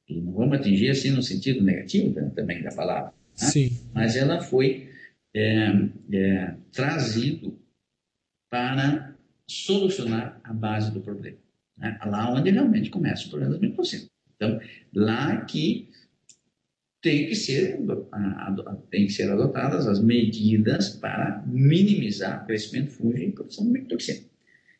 e 0.09 0.19
não 0.19 0.33
vamos 0.33 0.59
atingir 0.59 0.89
assim 0.89 1.11
no 1.11 1.23
sentido 1.23 1.63
negativo 1.63 2.13
também 2.31 2.61
da 2.61 2.71
palavra, 2.71 3.13
né? 3.39 3.47
Mas 3.93 4.17
ela 4.17 4.41
foi 4.41 4.90
é, 5.33 5.71
é, 6.13 6.55
trazido 6.71 7.59
para 8.49 9.15
solucionar 9.47 10.39
a 10.43 10.53
base 10.53 10.91
do 10.91 11.01
problema. 11.01 11.37
Né? 11.77 11.97
Lá 12.05 12.31
onde 12.31 12.49
realmente 12.49 12.89
começa 12.89 13.25
o 13.25 13.29
problema 13.29 13.53
das 13.53 13.61
microcinas. 13.61 14.09
Então, 14.35 14.59
lá 14.93 15.41
que 15.45 15.89
tem 17.01 17.27
que 17.27 17.35
ser 17.35 17.79
tem 18.89 19.07
que 19.07 19.11
ser 19.11 19.31
adotadas 19.31 19.87
as 19.87 19.99
medidas 19.99 20.89
para 20.89 21.43
minimizar 21.47 22.43
o 22.43 22.45
crescimento 22.45 22.91
fúngico 22.91 23.29
e 23.29 23.31
produção 23.31 23.65
de 23.65 23.71
micotoxina. 23.71 24.25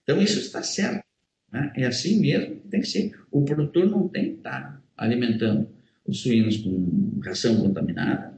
Então, 0.04 0.22
isso 0.22 0.40
está 0.40 0.62
certo. 0.62 1.04
Né? 1.52 1.74
É 1.76 1.86
assim 1.86 2.20
mesmo 2.20 2.58
que 2.58 2.68
tem 2.68 2.82
que 2.82 2.88
ser. 2.88 3.20
O 3.32 3.44
produtor 3.44 3.90
não 3.90 4.08
tem 4.08 4.32
que 4.32 4.38
estar 4.38 4.82
alimentando 4.96 5.68
os 6.06 6.22
suínos 6.22 6.58
com 6.58 7.20
ração 7.24 7.60
contaminada. 7.60 8.31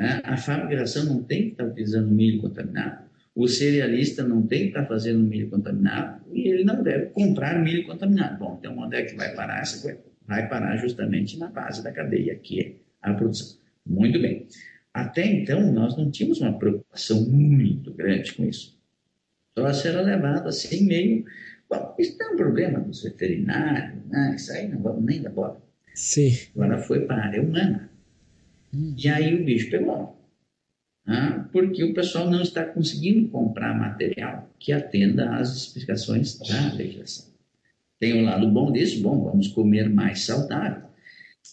Né? 0.00 0.22
A 0.24 0.34
ração 0.34 1.04
não 1.04 1.22
tem 1.22 1.42
que 1.42 1.48
estar 1.50 1.64
utilizando 1.64 2.10
milho 2.10 2.40
contaminado. 2.40 3.04
O 3.34 3.46
cerealista 3.46 4.22
não 4.22 4.46
tem 4.46 4.62
que 4.62 4.68
estar 4.68 4.86
fazendo 4.86 5.18
milho 5.18 5.50
contaminado 5.50 6.22
e 6.32 6.48
ele 6.48 6.64
não 6.64 6.82
deve 6.82 7.10
comprar 7.10 7.62
milho 7.62 7.84
contaminado. 7.86 8.38
Bom, 8.38 8.56
então 8.58 8.78
onde 8.78 8.96
é 8.96 9.02
que 9.02 9.14
vai 9.14 9.34
parar 9.34 9.60
essa 9.60 9.82
coisa? 9.82 10.00
Vai 10.26 10.48
parar 10.48 10.78
justamente 10.78 11.38
na 11.38 11.48
base 11.48 11.84
da 11.84 11.92
cadeia, 11.92 12.34
que 12.34 12.60
é 12.60 12.74
a 13.02 13.12
produção. 13.12 13.58
Muito 13.86 14.18
bem. 14.18 14.46
Até 14.94 15.26
então, 15.26 15.70
nós 15.70 15.94
não 15.98 16.10
tínhamos 16.10 16.40
uma 16.40 16.58
preocupação 16.58 17.22
muito 17.28 17.92
grande 17.92 18.32
com 18.32 18.44
isso. 18.46 18.80
Só 19.58 19.68
era 19.86 20.00
levado 20.00 20.48
assim, 20.48 20.86
meio. 20.86 21.26
Bom, 21.68 21.94
isso 21.98 22.16
é 22.22 22.26
um 22.30 22.36
problema 22.36 22.80
dos 22.80 23.02
veterinários, 23.02 24.02
né? 24.08 24.34
isso 24.34 24.50
aí 24.50 24.66
não 24.66 24.80
vamos 24.80 25.04
nem 25.04 25.20
dar 25.20 25.30
bola. 25.30 25.60
Sim. 25.94 26.32
Agora 26.54 26.78
foi 26.78 27.04
para 27.04 27.16
a 27.16 27.26
área 27.26 27.42
humana. 27.42 27.89
Hum. 28.74 28.94
E 28.96 29.08
aí 29.08 29.34
o 29.34 29.44
bicho 29.44 29.70
pegou 29.70 30.20
né? 31.10 31.44
porque 31.52 31.82
o 31.82 31.92
pessoal 31.92 32.30
não 32.30 32.40
está 32.40 32.64
conseguindo 32.64 33.28
comprar 33.28 33.76
material 33.76 34.48
que 34.58 34.72
atenda 34.72 35.36
às 35.36 35.56
especificações 35.56 36.38
da 36.38 36.72
legislação. 36.74 37.30
Tem 37.98 38.14
o 38.14 38.18
um 38.18 38.24
lado 38.24 38.48
bom 38.48 38.72
disso, 38.72 39.02
bom, 39.02 39.24
vamos 39.24 39.48
comer 39.48 39.90
mais 39.90 40.22
saudável, 40.22 40.88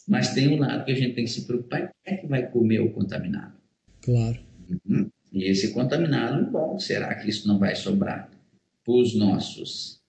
mas 0.07 0.33
tem 0.33 0.47
um 0.49 0.59
lado 0.59 0.85
que 0.85 0.91
a 0.91 0.95
gente 0.95 1.15
tem 1.15 1.25
que 1.25 1.31
se 1.31 1.45
preocupar, 1.45 1.91
quem 2.03 2.13
é 2.13 2.17
que 2.17 2.27
vai 2.27 2.47
comer 2.49 2.81
o 2.81 2.91
contaminado? 2.91 3.53
Claro. 4.01 4.39
Uhum. 4.85 5.09
E 5.33 5.43
esse 5.45 5.73
contaminado, 5.73 6.49
bom, 6.49 6.79
será 6.79 7.15
que 7.15 7.29
isso 7.29 7.47
não 7.47 7.59
vai 7.59 7.75
sobrar 7.75 8.29
para 8.85 8.93
os 8.93 9.15
nossos 9.15 9.99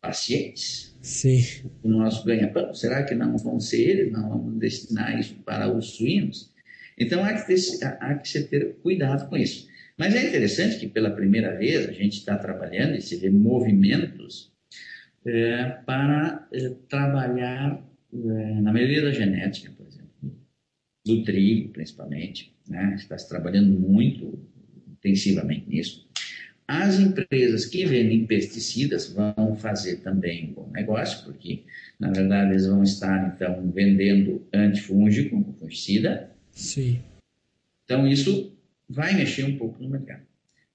pacientes? 0.00 0.96
Sim. 1.02 1.42
O 1.82 1.88
nosso 1.88 2.24
ganha-pão? 2.24 2.72
Será 2.74 3.02
que 3.02 3.14
não 3.14 3.36
vão 3.36 3.58
ser 3.58 3.80
eles? 3.80 4.12
Não 4.12 4.28
vamos 4.28 4.58
destinar 4.58 5.18
isso 5.18 5.34
para 5.44 5.72
os 5.74 5.96
suínos? 5.96 6.52
Então 6.98 7.22
há 7.24 7.32
que, 7.32 7.46
ter, 7.46 7.84
há 8.00 8.14
que 8.14 8.40
ter 8.42 8.76
cuidado 8.82 9.28
com 9.28 9.36
isso. 9.36 9.68
Mas 9.96 10.14
é 10.14 10.26
interessante 10.26 10.78
que 10.78 10.88
pela 10.88 11.10
primeira 11.10 11.56
vez 11.56 11.88
a 11.88 11.92
gente 11.92 12.18
está 12.18 12.36
trabalhando 12.36 12.96
e 12.96 13.02
se 13.02 13.16
vê 13.16 13.30
movimentos 13.30 14.52
é, 15.26 15.64
para 15.84 16.48
é, 16.52 16.70
trabalhar 16.88 17.84
é, 18.12 18.60
na 18.60 18.72
melhoria 18.72 19.02
da 19.02 19.12
genética, 19.12 19.72
por 19.76 19.86
exemplo, 19.86 20.08
do 21.04 21.24
trigo 21.24 21.70
principalmente, 21.70 22.54
né? 22.68 22.94
está 22.96 23.18
se 23.18 23.28
trabalhando 23.28 23.78
muito 23.78 24.38
intensivamente 24.88 25.68
nisso. 25.68 26.08
As 26.66 27.00
empresas 27.00 27.64
que 27.64 27.86
vendem 27.86 28.26
pesticidas 28.26 29.10
vão 29.12 29.56
fazer 29.56 29.96
também 29.96 30.50
um 30.50 30.52
bom 30.52 30.70
negócio, 30.70 31.24
porque, 31.24 31.64
na 31.98 32.10
verdade, 32.10 32.50
eles 32.50 32.66
vão 32.66 32.82
estar, 32.82 33.34
então, 33.34 33.70
vendendo 33.70 34.46
antifúngico, 34.52 35.56
fungicida, 35.58 36.30
Sim. 36.58 37.00
Então, 37.84 38.06
isso 38.06 38.52
vai 38.88 39.14
mexer 39.14 39.44
um 39.44 39.56
pouco 39.56 39.80
no 39.80 39.88
mercado. 39.88 40.22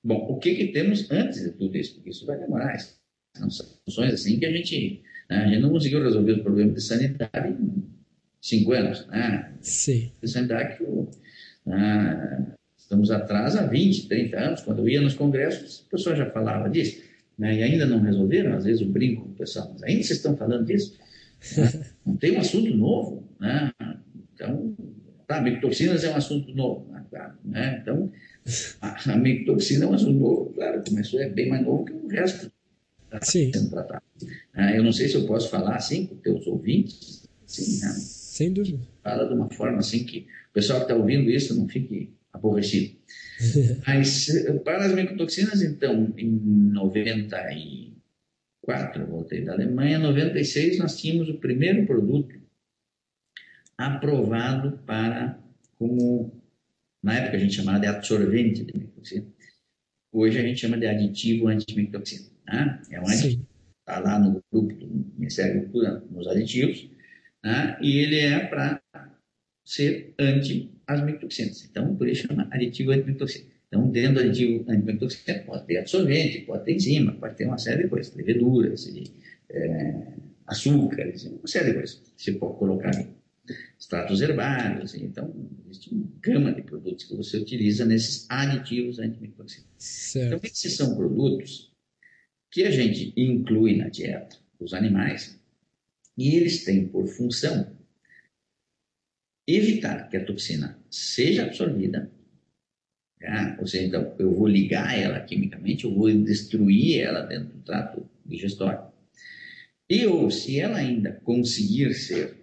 Bom, 0.02 0.28
o 0.30 0.40
que, 0.40 0.56
que 0.56 0.68
temos 0.68 1.12
antes 1.12 1.44
de 1.44 1.52
tudo 1.52 1.78
isso? 1.78 1.96
Porque 1.96 2.10
isso 2.10 2.26
vai 2.26 2.40
demorar. 2.40 2.78
São 3.36 3.50
soluções 3.50 4.14
assim 4.14 4.40
que 4.40 4.46
a 4.46 4.52
gente, 4.52 5.02
né, 5.30 5.44
a 5.44 5.48
gente 5.48 5.62
não 5.62 5.70
conseguiu 5.70 6.02
resolver 6.02 6.32
os 6.32 6.42
problemas 6.42 6.76
de 6.76 6.82
sanidade 6.82 7.50
em 7.50 7.84
cinco 8.42 8.72
anos. 8.72 9.06
Né? 9.08 9.54
Sim. 9.60 10.12
De 10.22 10.28
sanidade 10.30 10.78
que 10.78 10.84
né, 11.66 12.56
estamos 12.78 13.12
atrás 13.12 13.58
há 13.58 13.66
20, 13.66 14.08
30 14.08 14.40
anos. 14.40 14.62
Quando 14.62 14.80
eu 14.80 14.90
ia 14.90 15.02
nos 15.02 15.16
congressos, 15.16 15.82
o 15.82 15.90
pessoal 15.90 16.16
já 16.16 16.32
falava 16.32 16.70
disso. 16.70 17.04
Né, 17.38 17.58
e 17.58 17.64
ainda 17.64 17.86
não 17.86 18.00
resolveram. 18.00 18.56
Às 18.56 18.64
vezes 18.64 18.82
eu 18.82 18.88
brinco 18.88 19.24
com 19.24 19.32
o 19.32 19.36
pessoal, 19.36 19.70
mas 19.74 19.84
ainda 19.84 20.02
vocês 20.04 20.18
estão 20.18 20.38
falando 20.38 20.66
disso? 20.66 20.98
não 22.06 22.16
tem 22.16 22.38
um 22.38 22.40
assunto 22.40 22.74
novo. 22.74 23.28
Né? 23.38 23.70
Então, 24.34 24.76
Tá, 25.28 25.42
micotoxinas 25.42 26.04
é 26.04 26.10
um 26.10 26.16
assunto 26.16 26.54
novo, 26.54 26.92
né? 27.44 27.80
Então, 27.82 28.12
A, 28.82 29.12
a 29.12 29.18
micotoxina 29.18 29.86
é 29.86 29.88
um 29.88 29.94
assunto 29.94 30.20
novo, 30.20 30.54
claro, 30.54 30.84
começou 30.84 31.20
é 31.20 31.30
bem 31.30 31.50
mais 31.50 31.64
novo 31.64 31.86
que 31.86 31.94
o 31.94 32.08
resto 32.08 32.52
Sim. 33.22 33.52
sendo 33.54 33.70
tratado. 33.70 34.02
Ah, 34.54 34.76
eu 34.76 34.84
não 34.84 34.92
sei 34.92 35.08
se 35.08 35.16
eu 35.16 35.26
posso 35.26 35.50
falar 35.50 35.76
assim 35.76 36.08
com 36.08 36.16
teus 36.18 36.46
ouvintes, 36.48 37.24
assim, 37.46 37.80
né? 37.82 37.94
Sem 37.94 38.52
dúvida. 38.52 38.80
Fala 39.04 39.28
de 39.28 39.34
uma 39.34 39.50
forma 39.50 39.78
assim 39.78 40.04
que 40.04 40.26
o 40.50 40.54
pessoal 40.54 40.80
que 40.80 40.86
está 40.86 40.96
ouvindo 40.96 41.30
isso 41.30 41.56
não 41.56 41.68
fique 41.68 42.12
aborrecido. 42.32 42.96
Mas 43.86 44.28
para 44.64 44.86
as 44.86 44.96
micotoxinas, 44.96 45.62
então, 45.62 46.12
em 46.18 46.28
94, 46.28 49.02
eu 49.02 49.08
voltei 49.08 49.46
da 49.46 49.54
Alemanha, 49.54 49.98
em 49.98 50.02
96 50.02 50.80
nós 50.80 51.00
tínhamos 51.00 51.30
o 51.30 51.36
primeiro 51.36 51.86
produto 51.86 52.42
aprovado 53.78 54.78
para, 54.86 55.40
como 55.78 56.42
na 57.02 57.16
época 57.16 57.38
a 57.38 57.40
gente 57.40 57.56
chamava 57.56 57.80
de 57.80 57.88
absorvente 57.88 58.64
de 58.64 58.78
micotoxina, 58.78 59.26
hoje 60.12 60.40
a 60.40 60.42
gente 60.42 60.60
chama 60.60 60.78
de 60.78 60.88
aditivo 60.88 61.48
antimicotoxina. 61.48 62.30
Né? 62.48 62.82
É 62.92 63.02
um 63.02 63.08
aditivo, 63.08 63.48
está 63.80 64.00
lá 64.00 64.20
no 64.20 64.42
grupo 64.52 64.74
do 64.74 65.14
Ministério 65.18 65.54
da 65.54 65.58
Agricultura, 65.60 66.04
nos 66.10 66.28
aditivos, 66.28 66.90
né? 67.44 67.78
e 67.82 67.98
ele 67.98 68.20
é 68.20 68.48
para 68.48 68.82
ser 69.66 70.14
anti 70.20 70.72
as 70.88 71.04
micotoxinas. 71.04 71.66
Então, 71.66 71.96
por 71.96 72.08
isso 72.08 72.28
chama 72.28 72.48
aditivo 72.52 72.92
antimicotoxina. 72.92 73.52
Então, 73.68 73.90
dentro 73.90 74.16
do 74.16 74.20
aditivo 74.20 74.66
antimicotoxina, 74.70 75.40
pode 75.40 75.66
ter 75.66 75.78
absorvente, 75.78 76.42
pode 76.42 76.66
ter 76.66 76.76
enzima, 76.76 77.14
pode 77.14 77.36
ter 77.36 77.46
uma 77.46 77.58
série 77.58 77.84
de 77.84 77.90
coisas, 77.90 78.14
leveduras, 78.16 78.88
é, 79.50 80.14
açúcares, 80.46 81.26
uma 81.26 81.48
série 81.48 81.72
de 81.72 81.74
coisas. 81.74 82.02
Você 82.16 82.34
pode 82.34 82.58
colocar 82.60 82.96
ali 82.96 83.08
extratos 83.78 84.22
herbários. 84.22 84.96
Então, 84.96 85.34
existe 85.66 85.94
uma 85.94 86.08
gama 86.22 86.54
de 86.54 86.62
produtos 86.62 87.06
que 87.06 87.16
você 87.16 87.38
utiliza 87.38 87.86
nesses 87.86 88.26
aditivos 88.30 89.00
antimicotoxinas. 89.00 90.16
Então, 90.16 90.40
esses 90.44 90.76
são 90.76 90.96
produtos 90.96 91.72
que 92.52 92.64
a 92.64 92.72
gente 92.72 93.14
inclui 93.18 93.78
na 93.78 93.90
dieta 93.90 94.38
dos 94.60 94.74
animais 94.74 95.40
e 96.18 96.36
eles 96.36 96.64
têm 96.64 96.88
por 96.88 97.08
função 97.08 97.76
evitar 99.48 100.10
que 100.10 100.16
a 100.16 100.24
toxina 100.24 100.80
seja 100.90 101.44
absorvida, 101.44 102.10
tá? 103.20 103.58
ou 103.60 103.68
seja, 103.68 103.88
então, 103.88 104.16
eu 104.18 104.34
vou 104.34 104.48
ligar 104.48 104.98
ela 104.98 105.20
quimicamente, 105.20 105.84
eu 105.84 105.94
vou 105.94 106.10
destruir 106.14 107.02
ela 107.02 107.22
dentro 107.22 107.58
do 107.58 107.64
trato 107.64 108.10
digestório. 108.26 108.94
E 109.90 110.06
ou 110.06 110.32
se 110.32 110.60
ela 110.60 110.78
ainda 110.78 111.12
conseguir 111.24 111.94
ser 111.94 112.43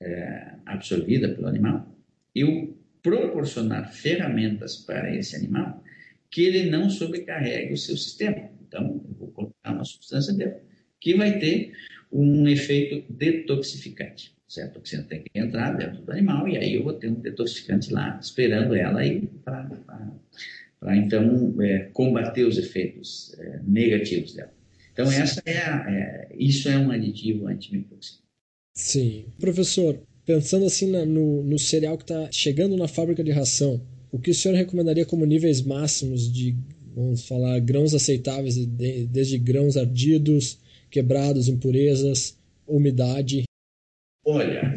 é, 0.00 0.54
absorvida 0.66 1.28
pelo 1.28 1.46
animal, 1.46 1.96
eu 2.34 2.76
proporcionar 3.02 3.92
ferramentas 3.92 4.76
para 4.76 5.14
esse 5.14 5.36
animal 5.36 5.82
que 6.30 6.42
ele 6.42 6.70
não 6.70 6.90
sobrecarregue 6.90 7.74
o 7.74 7.78
seu 7.78 7.96
sistema. 7.96 8.50
Então, 8.66 9.04
eu 9.08 9.14
vou 9.14 9.28
colocar 9.28 9.72
uma 9.72 9.84
substância 9.84 10.32
dentro 10.32 10.60
que 11.00 11.14
vai 11.14 11.38
ter 11.38 11.72
um 12.10 12.48
efeito 12.48 13.04
detoxificante. 13.12 14.34
Certo? 14.48 14.70
A 14.70 14.74
toxina 14.74 15.02
tem 15.02 15.22
que 15.22 15.38
entrar 15.38 15.76
dentro 15.76 16.02
do 16.02 16.12
animal 16.12 16.48
e 16.48 16.56
aí 16.56 16.74
eu 16.74 16.84
vou 16.84 16.92
ter 16.92 17.08
um 17.08 17.14
detoxificante 17.14 17.92
lá 17.92 18.18
esperando 18.20 18.74
ela 18.74 19.00
aí 19.00 19.26
para 19.44 19.68
então 20.96 21.54
é, 21.62 21.88
combater 21.92 22.44
os 22.44 22.58
efeitos 22.58 23.34
é, 23.38 23.60
negativos 23.66 24.34
dela. 24.34 24.52
Então 24.92 25.10
essa 25.10 25.42
é, 25.46 25.58
a, 25.58 25.90
é, 25.90 26.28
isso 26.38 26.68
é 26.68 26.76
um 26.76 26.90
aditivo 26.90 27.48
antimicrobiano. 27.48 28.23
Sim. 28.74 29.26
Professor, 29.38 30.00
pensando 30.26 30.66
assim 30.66 30.90
na, 30.90 31.06
no, 31.06 31.42
no 31.44 31.58
cereal 31.58 31.96
que 31.96 32.04
está 32.04 32.28
chegando 32.32 32.76
na 32.76 32.88
fábrica 32.88 33.22
de 33.22 33.30
ração, 33.30 33.80
o 34.10 34.18
que 34.18 34.30
o 34.30 34.34
senhor 34.34 34.56
recomendaria 34.56 35.06
como 35.06 35.24
níveis 35.24 35.62
máximos 35.62 36.32
de, 36.32 36.56
vamos 36.94 37.26
falar, 37.26 37.58
grãos 37.60 37.94
aceitáveis, 37.94 38.56
desde 38.66 39.38
grãos 39.38 39.76
ardidos, 39.76 40.58
quebrados, 40.90 41.48
impurezas, 41.48 42.36
umidade? 42.66 43.44
Olha, 44.24 44.76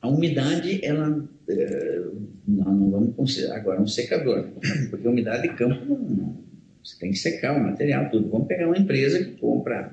a 0.00 0.08
umidade, 0.08 0.80
ela. 0.84 1.28
É, 1.48 2.02
não, 2.46 2.74
não 2.74 2.90
vamos 2.90 3.14
considerar 3.14 3.56
agora 3.56 3.80
um 3.80 3.86
secador, 3.86 4.48
porque 4.90 5.06
a 5.06 5.10
umidade 5.10 5.48
de 5.48 5.54
campo 5.54 5.84
não, 5.84 5.98
não, 5.98 6.36
você 6.82 6.98
tem 6.98 7.10
que 7.10 7.18
secar 7.18 7.56
o 7.56 7.62
material, 7.62 8.10
tudo. 8.10 8.28
Vamos 8.28 8.48
pegar 8.48 8.66
uma 8.66 8.78
empresa 8.78 9.22
que 9.22 9.32
compra 9.32 9.92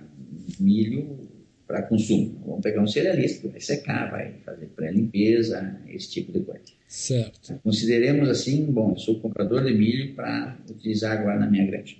milho 0.59 1.24
para 1.67 1.81
consumo. 1.83 2.41
Vamos 2.45 2.61
pegar 2.61 2.81
um 2.81 2.87
cerealista 2.87 3.41
que 3.41 3.47
vai 3.47 3.59
secar, 3.59 4.11
vai 4.11 4.33
fazer 4.45 4.67
pré-limpeza, 4.67 5.79
esse 5.87 6.11
tipo 6.11 6.31
de 6.31 6.41
coisa. 6.41 6.63
Certo. 6.87 7.59
Consideremos 7.63 8.29
assim, 8.29 8.65
bom, 8.65 8.91
eu 8.91 8.97
sou 8.97 9.19
comprador 9.19 9.63
de 9.63 9.73
milho 9.73 10.13
para 10.13 10.57
utilizar 10.69 11.17
agora 11.17 11.39
na 11.39 11.49
minha 11.49 11.65
granja. 11.65 11.95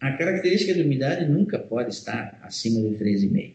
A 0.00 0.12
característica 0.12 0.74
da 0.74 0.82
umidade 0.82 1.30
nunca 1.30 1.58
pode 1.58 1.92
estar 1.92 2.38
acima 2.42 2.80
de 2.80 2.96
13,5. 2.96 3.54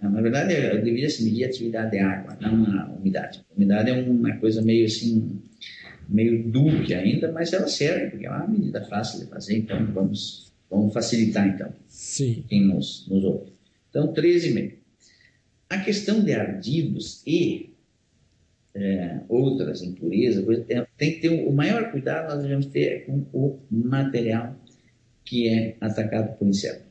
Na 0.00 0.20
verdade, 0.20 0.54
deveria 0.54 1.08
se 1.08 1.24
medir 1.24 1.44
a 1.44 1.48
atividade 1.48 1.92
de 1.92 1.98
água, 1.98 2.36
não 2.40 2.64
a 2.78 2.90
umidade. 2.90 3.44
A 3.50 3.56
umidade 3.56 3.90
é 3.90 3.94
uma 3.94 4.36
coisa 4.36 4.60
meio 4.60 4.84
assim, 4.84 5.40
meio 6.08 6.44
dúbia 6.44 6.98
ainda, 6.98 7.32
mas 7.32 7.52
ela 7.52 7.66
serve, 7.66 8.10
porque 8.10 8.26
é 8.26 8.30
uma 8.30 8.46
medida 8.46 8.84
fácil 8.84 9.20
de 9.20 9.26
fazer, 9.26 9.56
então 9.56 9.84
vamos, 9.86 10.52
vamos 10.70 10.92
facilitar 10.92 11.48
então. 11.48 11.72
Sim. 11.88 12.44
Quem 12.48 12.66
nos, 12.66 13.06
nos 13.08 13.24
ouve. 13.24 13.53
Então, 13.94 14.12
13,5. 14.12 14.72
A 15.70 15.78
questão 15.78 16.24
de 16.24 16.32
ardidos 16.32 17.22
e 17.24 17.70
é, 18.74 19.20
outras 19.28 19.82
impurezas, 19.82 20.44
tem 20.96 21.14
que 21.14 21.20
ter 21.20 21.28
o 21.28 21.52
maior 21.52 21.92
cuidado 21.92 22.34
nós 22.34 22.42
devemos 22.42 22.66
ter 22.66 23.06
com 23.06 23.24
o 23.32 23.60
material 23.70 24.58
que 25.24 25.48
é 25.48 25.76
atacado 25.80 26.36
por 26.36 26.48
inseto. 26.48 26.84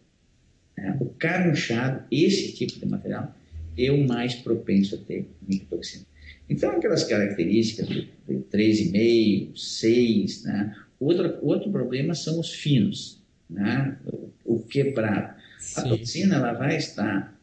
É, 0.78 0.92
o 0.92 1.06
carunchado, 1.06 2.06
esse 2.10 2.54
tipo 2.54 2.80
de 2.80 2.86
material, 2.86 3.36
é 3.78 3.92
o 3.92 4.08
mais 4.08 4.36
propenso 4.36 4.96
a 4.96 4.98
ter 5.00 5.30
micotoxina. 5.46 6.06
Então, 6.50 6.72
aquelas 6.72 7.04
características 7.04 7.88
de, 7.89 8.10
de 8.28 8.36
3,5, 8.52 9.58
6, 9.58 10.44
né? 10.46 10.76
Outro, 11.00 11.38
outro 11.42 11.70
problema 11.70 12.16
são 12.16 12.39
os 12.39 12.54
finos, 12.54 13.22
né? 13.50 13.98
o 14.46 14.60
quebrado. 14.60 15.36
Sim. 15.63 15.82
A 15.82 15.84
toxina 15.84 16.36
ela 16.36 16.54
vai 16.54 16.76
estar 16.76 17.34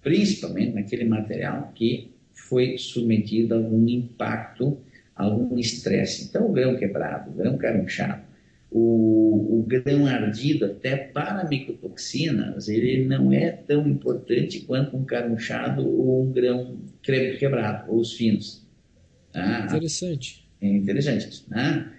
principalmente 0.00 0.74
naquele 0.74 1.04
material 1.04 1.72
que 1.74 2.14
foi 2.32 2.78
submetido 2.78 3.54
a 3.54 3.58
algum 3.58 3.86
impacto, 3.88 4.78
algum 5.14 5.58
estresse. 5.58 6.24
Então, 6.24 6.48
o 6.48 6.52
grão 6.52 6.76
quebrado, 6.76 7.30
o 7.30 7.34
grão 7.34 7.58
carunchado, 7.58 8.22
o, 8.70 9.58
o 9.58 9.62
grão 9.66 10.06
ardido, 10.06 10.64
até 10.64 10.96
para 10.96 11.46
micotoxinas, 11.48 12.68
ele 12.68 13.04
não 13.04 13.32
é 13.32 13.50
tão 13.50 13.86
importante 13.86 14.60
quanto 14.60 14.96
um 14.96 15.04
carunchado 15.04 15.86
ou 15.86 16.22
um 16.24 16.32
grão 16.32 16.78
quebrado, 17.02 17.90
ou 17.90 18.00
os 18.00 18.12
finos. 18.12 18.64
Tá? 19.32 19.66
Interessante. 19.66 20.48
É 20.62 20.68
interessante. 20.68 21.44
Né? 21.48 21.92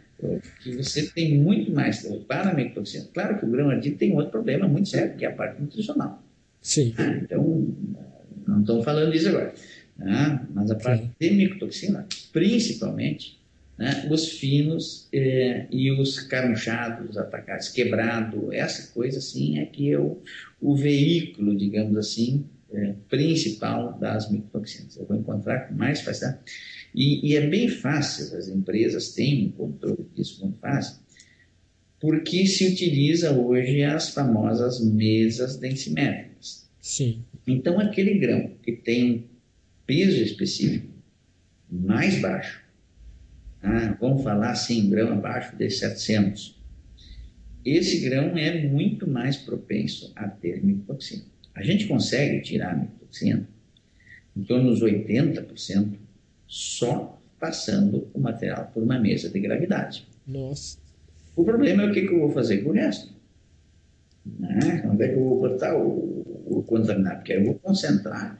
Que 0.61 0.75
você 0.75 1.07
tem 1.07 1.37
muito 1.37 1.71
mais 1.71 2.05
para 2.27 2.49
a 2.49 2.53
micotoxina. 2.53 3.07
Claro 3.13 3.39
que 3.39 3.45
o 3.45 3.49
grão 3.49 3.69
ardido 3.69 3.97
tem 3.97 4.13
outro 4.13 4.31
problema 4.31 4.67
muito 4.67 4.89
sério, 4.89 5.15
que 5.15 5.25
é 5.25 5.29
a 5.29 5.33
parte 5.33 5.61
nutricional. 5.61 6.21
Sim. 6.61 6.93
Ah, 6.97 7.17
então, 7.21 7.75
não 8.47 8.61
estamos 8.61 8.85
falando 8.85 9.11
disso 9.11 9.29
agora. 9.29 9.53
Né? 9.97 10.47
Mas 10.53 10.71
a 10.71 10.75
parte 10.75 11.03
Sim. 11.03 11.11
de 11.19 11.31
micotoxina, 11.31 12.07
principalmente, 12.31 13.39
né? 13.77 14.07
os 14.09 14.29
finos 14.29 15.07
eh, 15.11 15.65
e 15.71 15.91
os 15.91 16.19
carunchados, 16.19 17.17
atacados, 17.17 17.69
quebrado, 17.69 18.53
essa 18.53 18.91
coisa 18.93 19.19
assim 19.19 19.59
é 19.59 19.65
que 19.65 19.91
é 19.91 19.99
o, 19.99 20.21
o 20.61 20.75
veículo, 20.75 21.55
digamos 21.55 21.97
assim, 21.97 22.45
eh, 22.73 22.95
principal 23.09 23.97
das 23.99 24.31
micotoxinas. 24.31 24.95
Eu 24.95 25.05
vou 25.05 25.17
encontrar 25.17 25.67
com 25.67 25.75
mais 25.75 26.01
facilidade. 26.01 26.43
E, 26.95 27.29
e, 27.29 27.35
é 27.35 27.47
bem 27.47 27.67
fácil, 27.67 28.37
as 28.37 28.47
empresas 28.47 29.13
têm 29.13 29.47
um 29.47 29.51
controle 29.51 30.05
disso 30.15 30.41
muito 30.41 30.59
fácil, 30.59 30.97
porque 31.99 32.45
se 32.45 32.65
utiliza 32.65 33.31
hoje 33.31 33.83
as 33.83 34.09
famosas 34.09 34.83
mesas 34.83 35.57
densimétricas. 35.57 36.69
Sim. 36.81 37.23
Então, 37.47 37.79
aquele 37.79 38.17
grão 38.19 38.51
que 38.63 38.73
tem 38.73 39.29
peso 39.85 40.21
específico 40.21 40.87
mais 41.69 42.19
baixo, 42.19 42.61
ah, 43.61 43.97
vamos 43.99 44.23
falar 44.23 44.51
assim, 44.51 44.89
grão 44.89 45.13
abaixo 45.13 45.55
de 45.55 45.69
700, 45.69 46.59
esse 47.63 47.99
grão 47.99 48.37
é 48.37 48.67
muito 48.67 49.07
mais 49.07 49.37
propenso 49.37 50.11
a 50.15 50.27
ter 50.27 50.63
micotoxina. 50.63 51.23
A 51.55 51.63
gente 51.63 51.87
consegue 51.87 52.41
tirar 52.41 52.73
a 52.73 52.75
micotoxina 52.75 53.47
em 54.35 54.43
torno 54.43 54.69
dos 54.69 54.81
80% 54.81 55.97
só 56.47 57.21
passando 57.39 58.09
o 58.13 58.19
material 58.19 58.69
por 58.73 58.83
uma 58.83 58.99
mesa 58.99 59.29
de 59.29 59.39
gravidade. 59.39 60.07
Nossa. 60.25 60.77
O 61.35 61.43
problema 61.43 61.83
é 61.83 61.89
o 61.89 61.93
que, 61.93 62.01
que 62.01 62.13
eu 62.13 62.19
vou 62.19 62.31
fazer 62.31 62.59
com 62.59 62.69
o 62.69 62.73
resto. 62.73 63.13
Né? 64.25 64.83
Onde 64.85 65.03
é 65.03 65.07
que 65.07 65.15
eu 65.15 65.23
vou 65.23 65.39
botar 65.39 65.75
o, 65.75 66.43
o 66.45 66.63
contaminado? 66.63 67.17
Porque 67.17 67.33
eu 67.33 67.43
vou 67.43 67.55
concentrar 67.55 68.39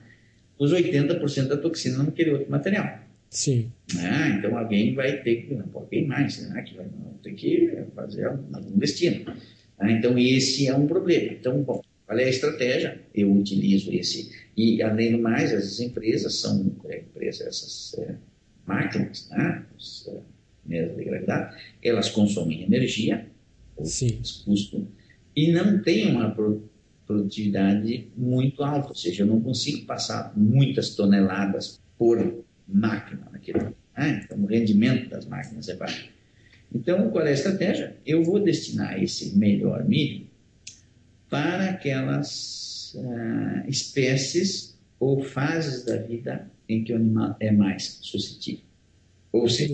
os 0.58 0.72
80% 0.72 1.48
da 1.48 1.58
toxina 1.58 2.04
naquele 2.04 2.32
outro 2.32 2.52
material. 2.52 3.00
Sim. 3.30 3.72
Né? 3.96 4.36
Então 4.38 4.58
alguém 4.58 4.94
vai 4.94 5.22
ter 5.24 5.38
que, 5.38 5.56
não 5.56 5.68
pode 5.68 6.06
mais, 6.06 6.48
né? 6.50 6.62
que 6.62 6.76
vai 6.76 6.86
ter 7.24 7.34
que 7.34 7.84
fazer 7.96 8.26
algum 8.26 8.78
destino. 8.78 9.26
Né? 9.80 9.94
Então 9.94 10.20
esse 10.20 10.68
é 10.68 10.76
um 10.76 10.86
problema. 10.86 11.34
Então, 11.34 11.64
bom, 11.64 11.82
qual 12.12 12.20
é 12.20 12.26
a 12.26 12.30
estratégia? 12.30 13.00
Eu 13.16 13.32
utilizo 13.32 13.90
esse. 13.94 14.34
E 14.58 14.84
além 14.84 15.14
do 15.14 15.20
mais, 15.20 15.54
as 15.54 15.80
empresas 15.80 16.42
são 16.42 16.76
é, 16.90 17.00
empresas, 17.00 17.48
essas 17.48 18.00
é, 18.00 18.16
máquinas, 18.66 19.30
né? 19.30 19.66
As, 19.78 20.10
é, 20.10 20.20
mesas 20.66 20.98
de 20.98 21.06
gravidade, 21.06 21.56
elas 21.82 22.10
consomem 22.10 22.64
energia, 22.64 23.26
Sim. 23.82 24.22
custo, 24.44 24.86
e 25.34 25.54
não 25.54 25.82
têm 25.82 26.12
uma 26.12 26.36
produtividade 27.08 28.10
muito 28.18 28.62
alta, 28.62 28.90
ou 28.90 28.96
seja, 28.96 29.24
eu 29.24 29.28
não 29.28 29.40
consigo 29.40 29.86
passar 29.86 30.34
muitas 30.36 30.94
toneladas 30.96 31.80
por 31.98 32.44
máquina 32.68 33.26
naquilo. 33.32 33.74
Né? 33.98 34.22
Então, 34.26 34.38
o 34.38 34.48
rendimento 34.48 35.10
das 35.10 35.26
máquinas 35.26 35.70
é 35.70 35.78
baixo. 35.78 36.10
Então, 36.76 37.10
qual 37.10 37.26
é 37.26 37.30
a 37.30 37.34
estratégia? 37.34 37.96
Eu 38.06 38.22
vou 38.22 38.44
destinar 38.44 39.02
esse 39.02 39.34
melhor 39.38 39.86
milho 39.88 40.30
para 41.32 41.70
aquelas 41.70 42.94
uh, 42.94 43.70
espécies 43.70 44.78
ou 45.00 45.24
fases 45.24 45.86
da 45.86 45.96
vida 45.96 46.52
em 46.68 46.84
que 46.84 46.92
o 46.92 46.98
animal 46.98 47.38
é 47.40 47.50
mais 47.50 48.00
suscetível. 48.02 48.66
Ou 49.32 49.48
seja, 49.48 49.74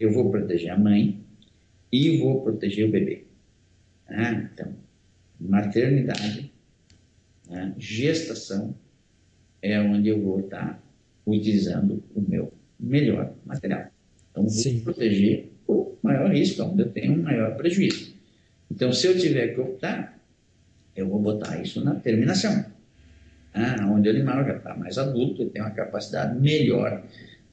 eu 0.00 0.10
vou 0.10 0.30
proteger 0.30 0.70
a 0.70 0.78
mãe 0.78 1.20
e 1.92 2.16
vou 2.18 2.40
proteger 2.42 2.88
o 2.88 2.90
bebê. 2.90 3.24
Ah, 4.08 4.32
então, 4.32 4.74
maternidade, 5.38 6.50
né, 7.50 7.74
gestação 7.76 8.74
é 9.60 9.78
onde 9.78 10.08
eu 10.08 10.22
vou 10.22 10.40
estar 10.40 10.82
utilizando 11.26 12.02
o 12.14 12.20
meu 12.22 12.50
melhor 12.80 13.34
material. 13.44 13.90
Então, 14.30 14.44
vou 14.44 14.50
Sim. 14.50 14.80
proteger 14.80 15.50
o 15.66 15.96
maior 16.02 16.32
risco, 16.32 16.62
onde 16.62 16.80
eu 16.80 16.90
tenho 16.90 17.12
um 17.12 17.22
maior 17.22 17.54
prejuízo. 17.58 18.14
Então, 18.70 18.90
se 18.90 19.06
eu 19.06 19.18
tiver 19.18 19.48
que 19.48 19.60
optar, 19.60 20.17
eu 20.98 21.08
vou 21.08 21.20
botar 21.20 21.60
isso 21.62 21.84
na 21.84 21.94
terminação, 21.94 22.64
ah, 23.54 23.88
onde 23.90 24.08
o 24.08 24.12
animal 24.12 24.44
já 24.44 24.56
está 24.56 24.76
mais 24.76 24.98
adulto 24.98 25.42
e 25.42 25.46
tem 25.46 25.62
uma 25.62 25.70
capacidade 25.70 26.38
melhor 26.38 27.02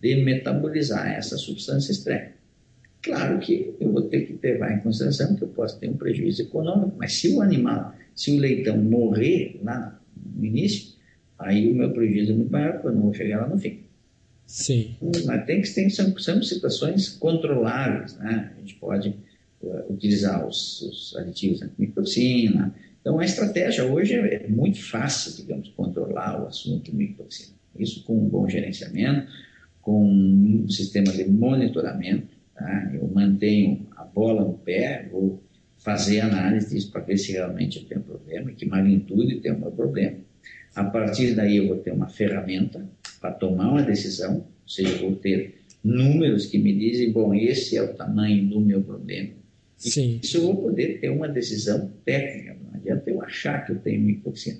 de 0.02 0.16
metabolizar 0.16 1.08
essa 1.12 1.38
substância 1.38 1.92
estranha. 1.92 2.34
Claro 3.02 3.38
que 3.40 3.76
eu 3.80 3.92
vou 3.92 4.02
ter 4.04 4.22
que 4.22 4.40
levar 4.42 4.72
em 4.74 4.80
consideração 4.80 5.36
que 5.36 5.44
eu 5.44 5.48
posso 5.50 5.80
ter 5.80 5.88
um 5.88 5.96
prejuízo 5.96 6.42
econômico, 6.42 6.96
mas 6.98 7.14
se 7.14 7.30
o 7.30 7.42
animal, 7.42 7.94
se 8.16 8.36
o 8.36 8.40
leitão 8.40 8.78
morrer 8.78 9.60
lá 9.64 10.00
no 10.36 10.44
início, 10.44 10.96
aí 11.38 11.72
o 11.72 11.76
meu 11.76 11.92
prejuízo 11.92 12.32
é 12.32 12.36
muito 12.36 12.52
maior, 12.52 12.74
porque 12.74 12.88
eu 12.88 12.94
não 12.94 13.02
vou 13.04 13.14
chegar 13.14 13.42
lá 13.42 13.48
no 13.48 13.60
fim. 13.60 13.82
Sim. 14.48 14.96
Mas 15.26 15.46
tem 15.46 15.62
que 15.62 15.70
ter, 15.72 15.90
são, 15.92 16.18
são 16.18 16.42
situações 16.42 17.10
controláveis, 17.10 18.18
né? 18.18 18.54
A 18.56 18.60
gente 18.60 18.76
pode 18.76 19.16
uh, 19.62 19.94
utilizar 19.94 20.46
os, 20.48 20.82
os 20.82 21.16
aditivos 21.16 21.62
antimicrotoxina. 21.62 22.74
Então, 23.06 23.20
a 23.20 23.26
estratégia 23.26 23.86
hoje 23.86 24.16
é, 24.16 24.46
é 24.46 24.48
muito 24.48 24.82
fácil, 24.84 25.36
digamos, 25.36 25.70
controlar 25.70 26.42
o 26.42 26.48
assunto 26.48 26.96
microtoxina. 26.96 27.56
Isso 27.78 28.04
com 28.04 28.18
um 28.18 28.28
bom 28.28 28.50
gerenciamento, 28.50 29.32
com 29.80 30.04
um 30.04 30.68
sistema 30.68 31.12
de 31.12 31.30
monitoramento, 31.30 32.36
Tá? 32.56 32.90
Eu 32.94 33.08
mantenho 33.14 33.86
a 33.98 34.06
bola 34.06 34.46
no 34.46 34.54
pé, 34.54 35.10
vou 35.12 35.44
fazer 35.78 36.22
análise 36.22 36.74
disso 36.74 36.90
para 36.90 37.02
ver 37.02 37.18
se 37.18 37.34
realmente 37.34 37.80
eu 37.80 37.86
tenho 37.86 38.02
problema, 38.02 38.52
que 38.52 38.66
magnitude 38.66 39.42
tem 39.42 39.52
o 39.52 39.60
meu 39.60 39.72
problema. 39.72 40.18
A 40.74 40.86
partir 40.86 41.36
daí 41.36 41.58
eu 41.58 41.68
vou 41.68 41.78
ter 41.78 41.92
uma 41.92 42.08
ferramenta 42.08 42.88
para 43.20 43.32
tomar 43.32 43.70
uma 43.70 43.84
decisão, 43.84 44.38
ou 44.38 44.70
seja, 44.70 44.96
eu 44.96 45.10
vou 45.10 45.16
ter 45.18 45.62
números 45.84 46.46
que 46.46 46.58
me 46.58 46.74
dizem, 46.74 47.12
bom, 47.12 47.34
esse 47.34 47.78
é 47.78 47.84
o 47.84 47.94
tamanho 47.94 48.48
do 48.48 48.60
meu 48.60 48.82
problema. 48.82 49.32
Sim. 49.78 50.20
Isso 50.24 50.38
eu 50.38 50.44
vou 50.44 50.58
poder 50.64 51.00
ter 51.00 51.10
uma 51.10 51.28
decisão 51.28 51.92
técnica, 52.04 52.56
não 52.64 52.80
adianta 52.80 53.10
eu 53.10 53.22
achar 53.22 53.66
que 53.66 53.72
eu 53.72 53.80
tenho 53.80 54.02
micotoxina. 54.02 54.60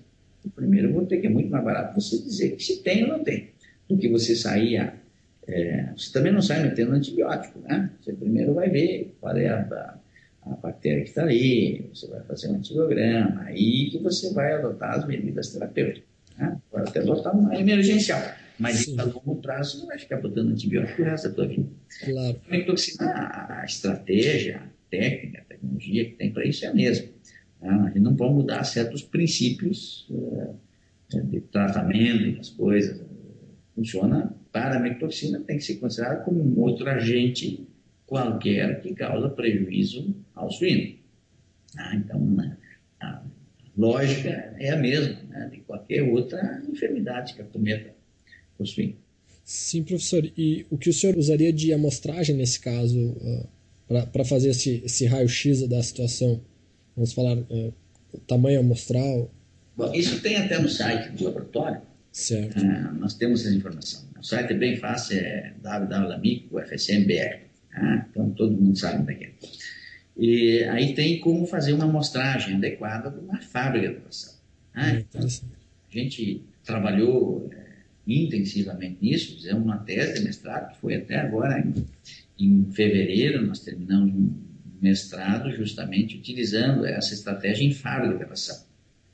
Primeiro 0.56 0.90
eu 0.90 0.94
vou 0.94 1.06
ter 1.06 1.18
que 1.18 1.28
é 1.28 1.30
muito 1.30 1.50
mais 1.50 1.64
barato 1.64 2.00
você 2.00 2.18
dizer 2.20 2.56
que 2.56 2.64
se 2.64 2.84
tem 2.84 3.04
ou 3.04 3.10
não 3.10 3.24
tem, 3.24 3.50
do 3.90 3.98
que 3.98 4.08
você 4.08 4.36
sair 4.36 4.78
a 4.78 4.94
é, 5.48 5.90
você 5.96 6.12
também 6.12 6.32
não 6.32 6.42
sai 6.42 6.64
metendo 6.64 6.94
antibiótico, 6.94 7.60
né? 7.60 7.92
Você 8.02 8.14
primeiro 8.14 8.54
vai 8.54 8.70
ver 8.70 9.16
qual 9.20 9.38
é 9.38 9.48
a, 9.48 9.98
a 10.42 10.50
bactéria 10.56 11.04
que 11.04 11.10
está 11.10 11.22
ali, 11.22 11.88
você 11.94 12.08
vai 12.08 12.22
fazer 12.22 12.50
um 12.50 12.56
antibiograma, 12.56 13.44
aí 13.44 13.90
que 13.92 14.00
você 14.00 14.34
vai 14.34 14.54
adotar 14.54 14.96
as 14.96 15.08
medidas 15.08 15.50
terapêuticas. 15.54 16.10
Né? 16.38 16.58
Pode 16.72 16.90
até 16.90 17.00
adotar 17.00 17.38
uma 17.38 17.56
emergencial, 17.56 18.22
mas 18.58 18.78
Sim. 18.78 19.00
a 19.00 19.04
longo 19.04 19.36
prazo 19.36 19.74
você 19.74 19.78
não 19.80 19.88
vai 19.88 20.00
ficar 20.00 20.18
botando 20.18 20.50
antibiótico 20.50 21.02
o 21.02 21.06
resto 21.06 21.30
da 21.30 21.36
tua 21.36 21.48
vida. 21.48 21.68
Claro. 22.04 22.42
A, 23.00 23.62
a 23.62 23.66
estratégia, 23.66 24.58
a 24.58 24.75
técnica, 24.98 25.42
a 25.42 25.46
tecnologia 25.46 26.06
que 26.06 26.12
tem 26.12 26.32
para 26.32 26.46
isso 26.46 26.66
é 26.66 26.70
a 26.70 26.74
mesma. 26.74 27.08
Né? 27.62 27.70
A 27.70 27.88
gente 27.88 28.00
não 28.00 28.16
pode 28.16 28.34
mudar 28.34 28.64
certos 28.64 29.02
princípios 29.02 30.08
uh, 30.10 30.56
de 31.26 31.42
tratamento 31.42 32.38
das 32.38 32.50
coisas. 32.50 33.02
Funciona 33.76 34.34
para 34.52 34.78
a 34.78 34.80
mictoxina 34.80 35.42
tem 35.42 35.58
que 35.58 35.64
ser 35.64 35.76
considerada 35.76 36.24
como 36.24 36.42
um 36.42 36.60
outro 36.62 36.90
agente 36.90 37.68
qualquer 38.06 38.82
que 38.82 38.94
causa 38.94 39.30
prejuízo 39.30 40.16
ao 40.34 40.50
suíno. 40.50 40.96
Ah, 41.78 41.96
então, 41.96 42.38
a 43.02 43.22
lógica 43.76 44.30
é 44.58 44.70
a 44.70 44.78
mesma 44.78 45.22
né, 45.24 45.50
de 45.52 45.60
qualquer 45.60 46.04
outra 46.04 46.64
enfermidade 46.70 47.34
que 47.34 47.42
acometa 47.42 47.94
o 48.58 48.66
suíno. 48.66 48.96
Sim, 49.44 49.84
professor. 49.84 50.24
E 50.38 50.66
o 50.70 50.78
que 50.78 50.90
o 50.90 50.94
senhor 50.94 51.18
usaria 51.18 51.52
de 51.52 51.74
amostragem 51.74 52.36
nesse 52.36 52.60
caso 52.60 52.98
uh, 52.98 53.48
para 53.88 54.26
fazer 54.26 54.50
esse, 54.50 54.82
esse 54.86 55.06
raio-x 55.06 55.68
da 55.68 55.82
situação? 55.82 56.42
Vamos 56.96 57.14
falar 57.14 57.38
uh, 57.38 57.74
tamanho 58.28 58.60
amostral? 58.60 59.32
Bom, 59.76 59.94
isso 59.94 60.22
tem 60.22 60.38
até 60.38 60.58
no 60.60 60.70
site 60.70 61.12
do 61.12 61.26
laboratório. 61.26 61.82
Certo. 62.12 62.60
Uh, 62.60 62.94
nós 62.98 63.14
temos 63.16 63.46
essa 63.46 63.56
informação. 63.56 64.06
O 64.18 64.24
site 64.24 64.54
é 64.54 64.56
bem 64.56 64.78
fácil, 64.78 65.18
é 65.18 65.54
www.amico.fsmbr. 65.62 67.40
Tá? 67.72 68.08
Então 68.10 68.30
todo 68.32 68.56
mundo 68.56 68.78
sabe 68.78 69.02
onde 69.02 69.12
é 69.12 69.16
que 69.16 69.26
é. 69.26 69.32
E 70.18 70.64
aí 70.64 70.94
tem 70.96 71.20
como 71.20 71.46
fazer 71.46 71.74
uma 71.74 71.84
amostragem 71.84 72.56
adequada 72.56 73.10
de 73.12 73.20
uma 73.20 73.42
fábrica 73.42 73.90
de 73.90 74.00
ração. 74.06 74.34
Tá? 74.74 74.92
Então, 74.92 75.22
a 75.22 75.98
gente 75.98 76.42
trabalhou 76.64 77.50
é, 77.52 77.66
intensivamente 78.08 78.98
nisso, 79.02 79.36
fizemos 79.36 79.64
uma 79.64 79.78
tese 79.80 80.16
de 80.20 80.26
mestrado, 80.26 80.74
que 80.74 80.80
foi 80.80 80.96
até 80.96 81.18
agora, 81.18 81.60
em, 81.60 81.74
em 82.38 82.70
fevereiro, 82.72 83.46
nós 83.46 83.60
terminamos 83.60 84.14
um 84.14 84.34
mestrado 84.82 85.52
justamente 85.52 86.18
utilizando 86.18 86.86
essa 86.86 87.14
estratégia 87.14 87.66
em 87.66 87.72
fábrica 87.72 88.18
de 88.18 88.30
ração. 88.30 88.66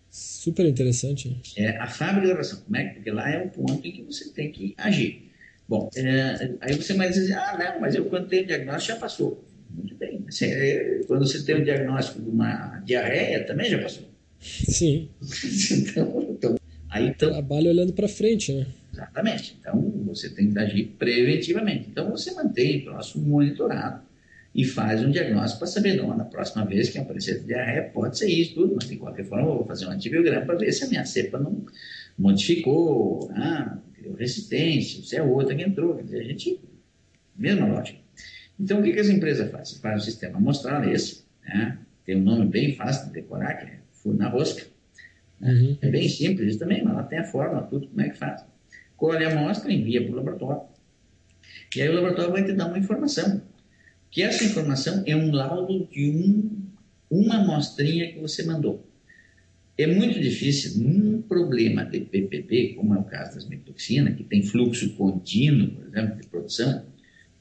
Super 0.09 0.65
interessante. 0.65 1.41
É, 1.55 1.77
a 1.77 1.87
fábrica 1.87 2.27
de 2.27 2.33
ração, 2.33 2.61
como 2.61 2.75
é? 2.75 2.85
Porque 2.89 3.11
lá 3.11 3.29
é 3.29 3.43
o 3.43 3.49
ponto 3.49 3.87
em 3.87 3.91
que 3.91 4.03
você 4.03 4.29
tem 4.31 4.51
que 4.51 4.73
agir. 4.77 5.31
Bom, 5.67 5.89
é, 5.95 6.55
aí 6.59 6.75
você 6.75 6.93
vai 6.93 7.09
dizer, 7.09 7.33
ah, 7.33 7.57
não, 7.57 7.79
mas 7.79 7.95
eu 7.95 8.05
quando 8.05 8.27
tenho 8.27 8.45
diagnóstico 8.45 8.93
já 8.93 8.99
passou. 8.99 9.45
Muito 9.69 9.95
bem. 9.95 10.25
Você, 10.29 11.01
quando 11.07 11.25
você 11.25 11.43
tem 11.45 11.55
o 11.55 11.63
diagnóstico 11.63 12.21
de 12.21 12.29
uma 12.29 12.79
diarreia, 12.85 13.45
também 13.45 13.69
já 13.69 13.81
passou. 13.81 14.03
Sim. 14.41 15.09
então, 15.71 16.27
então, 16.31 16.55
aí, 16.89 17.07
então, 17.07 17.31
Trabalho 17.31 17.69
olhando 17.69 17.93
para 17.93 18.09
frente, 18.09 18.51
né? 18.51 18.67
Exatamente. 18.91 19.57
Então, 19.59 19.90
você 20.15 20.29
tem 20.29 20.51
que 20.51 20.59
agir 20.59 20.95
preventivamente. 20.97 21.87
Então, 21.89 22.09
você 22.09 22.33
mantém 22.33 22.79
o 22.79 22.85
próximo 22.85 23.25
monitorado 23.25 24.01
e 24.53 24.65
faz 24.65 25.01
um 25.01 25.09
diagnóstico 25.09 25.59
para 25.59 25.67
saber, 25.67 25.95
não, 25.95 26.15
na 26.15 26.25
próxima 26.25 26.65
vez 26.65 26.89
que 26.89 26.97
aparecer 26.97 27.43
diarreia, 27.43 27.83
pode 27.83 28.17
ser 28.17 28.27
isso, 28.27 28.55
tudo, 28.55 28.75
mas 28.75 28.87
de 28.87 28.97
qualquer 28.97 29.25
forma 29.25 29.47
eu 29.47 29.55
vou 29.55 29.65
fazer 29.65 29.87
um 29.87 29.91
antibiograma 29.91 30.45
para 30.45 30.55
ver 30.55 30.71
se 30.73 30.83
a 30.83 30.87
minha 30.87 31.05
cepa 31.05 31.39
não 31.39 31.65
modificou, 32.17 33.31
ah, 33.33 33.77
criou 33.93 34.15
resistência, 34.15 35.01
se 35.03 35.15
é 35.15 35.23
outra 35.23 35.55
que 35.55 35.63
entrou, 35.63 35.95
quer 35.95 36.03
dizer, 36.03 36.19
a 36.19 36.23
gente, 36.23 36.59
mesma 37.35 37.65
lógica. 37.65 37.99
Então, 38.59 38.79
o 38.79 38.83
que, 38.83 38.91
que 38.91 38.99
as 38.99 39.09
empresas 39.09 39.49
fazem? 39.49 39.79
Faz 39.79 40.01
um 40.01 40.05
sistema 40.05 40.37
amostral 40.37 40.83
esse, 40.83 41.23
né? 41.43 41.77
tem 42.05 42.17
um 42.17 42.23
nome 42.23 42.45
bem 42.45 42.75
fácil 42.75 43.07
de 43.07 43.13
decorar, 43.13 43.53
que 43.55 43.65
é 43.65 43.79
furo 43.91 44.17
na 44.17 44.27
rosca, 44.27 44.65
uhum. 45.41 45.77
é 45.81 45.89
bem 45.89 46.09
simples 46.09 46.49
isso 46.49 46.59
também, 46.59 46.83
mas 46.83 46.93
ela 46.93 47.03
tem 47.03 47.19
a 47.19 47.23
forma, 47.23 47.63
tudo, 47.63 47.87
como 47.87 48.01
é 48.01 48.09
que 48.09 48.17
faz. 48.17 48.43
Colhe 49.01 49.25
a 49.25 49.31
amostra, 49.31 49.73
envia 49.73 50.03
para 50.03 50.11
o 50.11 50.15
laboratório, 50.15 50.61
e 51.75 51.81
aí 51.81 51.89
o 51.89 51.93
laboratório 51.93 52.31
vai 52.33 52.45
te 52.45 52.53
dar 52.53 52.67
uma 52.67 52.77
informação, 52.77 53.41
que 54.11 54.21
essa 54.21 54.43
informação 54.43 55.01
é 55.07 55.15
um 55.15 55.31
laudo 55.31 55.87
de 55.91 56.07
um, 56.11 56.67
uma 57.09 57.37
amostrinha 57.37 58.13
que 58.13 58.19
você 58.19 58.43
mandou. 58.43 58.87
É 59.75 59.87
muito 59.87 60.19
difícil, 60.19 60.83
num 60.83 61.19
problema 61.19 61.83
de 61.83 62.01
PPP, 62.01 62.75
como 62.75 62.93
é 62.93 62.99
o 62.99 63.03
caso 63.03 63.33
das 63.33 63.49
metoxinas, 63.49 64.15
que 64.15 64.23
tem 64.23 64.43
fluxo 64.43 64.93
contínuo, 64.93 65.71
por 65.71 65.87
exemplo, 65.87 66.21
de 66.21 66.27
produção, 66.27 66.85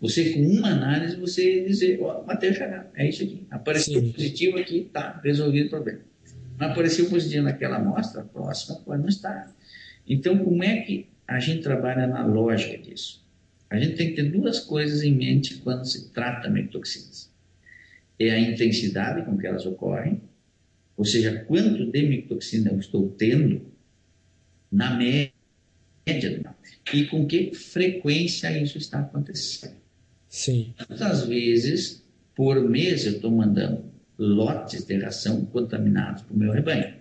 você 0.00 0.32
com 0.32 0.40
uma 0.40 0.68
análise, 0.68 1.16
você 1.16 1.62
dizer, 1.66 2.00
ó, 2.00 2.24
oh, 2.26 2.40
chegar, 2.40 2.90
é 2.94 3.06
isso 3.06 3.22
aqui. 3.22 3.46
Apareceu 3.50 4.00
Sim. 4.00 4.12
positivo 4.12 4.56
aqui, 4.56 4.88
tá, 4.90 5.20
resolvido 5.22 5.66
o 5.66 5.68
problema. 5.68 6.00
Não 6.58 6.68
apareceu 6.68 7.10
positivo 7.10 7.42
naquela 7.42 7.76
amostra, 7.76 8.22
próxima 8.24 8.76
pode 8.76 9.02
não 9.02 9.10
estar. 9.10 9.54
Então, 10.08 10.38
como 10.38 10.64
é 10.64 10.80
que 10.80 11.09
a 11.30 11.38
gente 11.38 11.62
trabalha 11.62 12.08
na 12.08 12.26
lógica 12.26 12.76
disso? 12.76 13.24
A 13.70 13.78
gente 13.78 13.94
tem 13.94 14.08
que 14.08 14.16
ter 14.16 14.32
duas 14.32 14.58
coisas 14.58 15.04
em 15.04 15.14
mente 15.14 15.58
quando 15.58 15.84
se 15.84 16.10
trata 16.10 16.48
de 16.48 16.54
micotoxinas. 16.54 17.30
É 18.18 18.32
a 18.32 18.40
intensidade 18.40 19.24
com 19.24 19.38
que 19.38 19.46
elas 19.46 19.64
ocorrem, 19.64 20.20
ou 20.96 21.04
seja, 21.04 21.44
quanto 21.44 21.86
de 21.86 22.02
micotoxina 22.02 22.72
eu 22.72 22.80
estou 22.80 23.10
tendo 23.10 23.62
na 24.72 24.96
média 24.96 25.32
e 26.92 27.06
com 27.06 27.24
que 27.26 27.54
frequência 27.54 28.60
isso 28.60 28.76
está 28.76 28.98
acontecendo. 28.98 29.76
Sim. 30.28 30.74
Quantas 30.88 31.26
vezes 31.26 32.04
por 32.34 32.68
mês 32.68 33.06
eu 33.06 33.12
estou 33.12 33.30
mandando 33.30 33.84
lotes 34.18 34.84
de 34.84 34.98
ração 34.98 35.44
contaminados 35.46 36.22
para 36.22 36.34
o 36.34 36.38
meu 36.38 36.50
rebanho? 36.50 36.94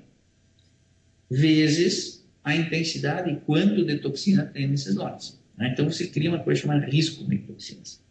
Vezes 1.31 2.18
a 2.49 2.55
intensidade 2.55 3.31
e 3.31 3.37
quanto 3.37 3.85
de 3.85 3.97
toxina 3.97 4.45
tem 4.45 4.67
nesses 4.67 4.95
lotes. 4.95 5.39
Né? 5.57 5.69
Então 5.71 5.89
você 5.89 6.07
cria 6.07 6.29
uma 6.29 6.39
coisa 6.39 6.61
chamada 6.61 6.85
risco 6.85 7.23
de 7.23 7.37
toxinas. 7.39 8.01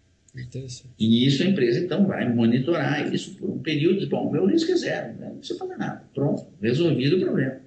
E 0.98 1.26
isso 1.26 1.42
a 1.42 1.46
empresa 1.46 1.80
então 1.80 2.06
vai 2.06 2.32
monitorar 2.32 3.12
isso 3.12 3.34
por 3.36 3.50
um 3.50 3.58
período. 3.58 4.08
Bom, 4.08 4.30
meu 4.30 4.46
risco 4.46 4.70
é 4.70 4.76
zero, 4.76 5.18
né? 5.18 5.28
não 5.28 5.38
precisa 5.38 5.58
fazer 5.58 5.76
nada. 5.76 6.04
Pronto, 6.14 6.46
resolvido 6.60 7.16
o 7.16 7.20
problema. 7.20 7.60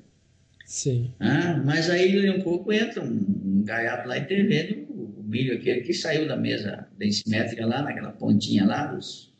Sim. 0.65 1.11
Ah, 1.19 1.61
mas 1.65 1.89
aí 1.89 2.29
um 2.29 2.41
pouco 2.41 2.71
entra 2.71 3.03
um 3.03 3.63
gaiato 3.63 4.07
lá 4.07 4.17
intervendo 4.17 4.85
o 4.89 5.23
milho 5.23 5.55
aquele 5.55 5.81
que 5.81 5.93
saiu 5.93 6.27
da 6.27 6.37
mesa 6.37 6.87
densimétrica 6.97 7.65
lá, 7.65 7.81
naquela 7.81 8.11
pontinha 8.11 8.65
lá, 8.65 8.95
os, 8.95 9.33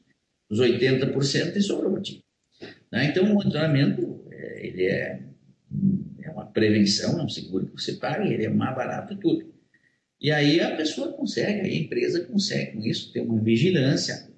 os 0.50 0.60
80% 0.60 1.56
e 1.56 1.62
sobrou 1.62 2.02
ti. 2.02 2.20
Tá? 2.90 3.06
Então 3.06 3.24
o 3.24 3.34
monitoramento 3.34 4.26
é, 4.30 4.68
ele 4.68 4.86
é, 4.86 5.22
prevenção, 6.52 7.20
é 7.20 7.24
um 7.24 7.30
seguro 7.30 7.68
que 7.68 7.82
você 7.82 7.94
paga, 7.94 8.26
ele 8.26 8.46
é 8.46 8.50
mais 8.50 8.76
barato 8.76 9.16
que 9.16 9.22
tudo. 9.22 9.52
E 10.20 10.32
aí 10.32 10.60
a 10.60 10.76
pessoa 10.76 11.12
consegue, 11.14 11.62
a 11.62 11.74
empresa 11.74 12.24
consegue 12.26 12.74
com 12.74 12.86
isso 12.86 13.12
ter 13.12 13.22
uma 13.22 13.42
vigilância 13.42 14.30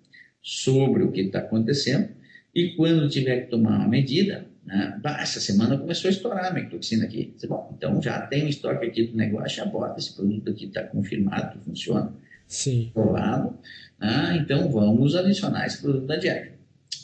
sobre 0.41 1.03
o 1.03 1.11
que 1.11 1.21
está 1.21 1.39
acontecendo 1.39 2.09
e 2.55 2.75
quando 2.75 3.09
tiver 3.09 3.41
que 3.41 3.49
tomar 3.49 3.77
uma 3.77 3.87
medida, 3.87 4.45
né? 4.65 4.99
essa 5.19 5.39
semana 5.39 5.77
começou 5.77 6.07
a 6.07 6.11
estourar 6.11 6.45
a 6.45 6.53
mectoxina 6.53 7.05
aqui. 7.05 7.31
Disse, 7.33 7.47
bom, 7.47 7.73
então 7.75 8.01
já 8.01 8.21
tem 8.27 8.45
um 8.45 8.47
estoque 8.47 8.85
aqui 8.85 9.07
do 9.07 9.17
negócio, 9.17 9.57
já 9.57 9.65
bota, 9.65 9.99
esse 9.99 10.15
produto 10.15 10.51
aqui 10.51 10.65
está 10.65 10.83
confirmado 10.83 11.59
funciona, 11.61 12.13
Sim. 12.47 12.91
provado, 12.93 13.57
né? 13.99 14.37
então 14.39 14.69
vamos 14.71 15.15
adicionar 15.15 15.65
esse 15.65 15.81
produto 15.81 16.05
da 16.05 16.15
dieta. 16.15 16.53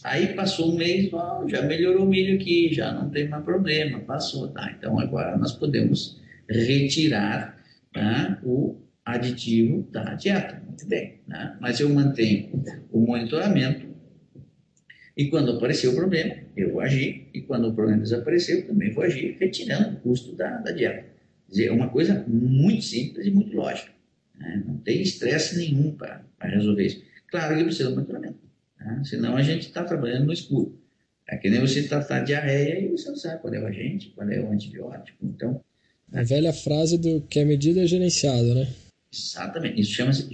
Aí 0.04 0.34
passou 0.34 0.74
um 0.74 0.78
mês, 0.78 1.12
oh, 1.14 1.48
já 1.48 1.62
melhorou 1.62 2.06
o 2.06 2.10
milho 2.10 2.36
aqui, 2.36 2.74
já 2.74 2.92
não 2.92 3.10
tem 3.10 3.28
mais 3.28 3.44
problema, 3.44 4.00
passou, 4.00 4.48
tá? 4.50 4.74
Então 4.78 5.00
agora 5.00 5.38
nós 5.38 5.52
podemos 5.52 6.20
retirar 6.50 7.58
tá? 7.94 8.40
o 8.44 8.78
aditivo 9.06 9.88
da 9.92 10.14
dieta, 10.16 10.62
muito 10.66 10.88
bem, 10.88 11.20
né? 11.28 11.58
mas 11.60 11.80
eu 11.80 11.90
mantenho 11.90 12.50
o 12.92 13.00
monitoramento 13.02 13.90
e 15.20 15.26
quando 15.26 15.52
apareceu 15.52 15.92
o 15.92 15.96
problema, 15.96 16.34
eu 16.56 16.72
vou 16.72 16.80
agir. 16.80 17.28
E 17.34 17.42
quando 17.42 17.68
o 17.68 17.74
problema 17.74 18.02
desapareceu, 18.02 18.66
também 18.66 18.94
vou 18.94 19.04
agir, 19.04 19.36
retirando 19.38 19.98
o 19.98 20.00
custo 20.00 20.34
da, 20.34 20.60
da 20.60 20.72
dieta. 20.72 21.06
É 21.58 21.70
uma 21.70 21.90
coisa 21.90 22.24
muito 22.26 22.84
simples 22.84 23.28
e 23.28 23.30
muito 23.30 23.54
lógica. 23.54 23.92
Né? 24.40 24.64
Não 24.66 24.78
tem 24.78 25.02
estresse 25.02 25.58
nenhum 25.58 25.92
para 25.92 26.24
resolver 26.42 26.86
isso. 26.86 27.04
Claro 27.28 27.58
que 27.58 27.66
precisa 27.66 27.90
de 27.90 27.96
monitoramento. 27.96 28.49
Né? 28.80 29.02
Senão 29.06 29.36
a 29.36 29.42
gente 29.42 29.68
está 29.68 29.84
trabalhando 29.84 30.26
no 30.26 30.34
escuro. 30.34 30.80
É 31.28 31.38
que 31.38 31.50
nem 31.50 31.62
você 31.62 31.88
tratar 31.88 32.22
diarreia 32.22 32.80
e 32.80 32.88
você 32.88 33.10
não 33.10 33.16
sabe 33.16 33.42
qual 33.42 33.54
é 33.54 33.60
o 33.60 33.68
agente, 33.68 34.10
qual 34.16 34.28
é 34.30 34.40
o 34.40 34.52
antibiótico. 34.52 35.18
Então, 35.24 35.64
a 36.12 36.24
velha 36.24 36.52
frase 36.52 36.98
do 36.98 37.22
que 37.22 37.40
a 37.40 37.46
medida 37.46 37.84
é 37.84 37.86
gerenciada, 37.86 38.56
né? 38.56 38.68
Exatamente. 39.14 39.80
Isso 39.80 39.92
chama-se 39.92 40.28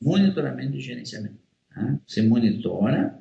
monitoramento 0.00 0.72
de 0.72 0.80
gerenciamento. 0.80 1.36
Tá? 1.74 1.98
Você 2.06 2.22
monitora 2.22 3.18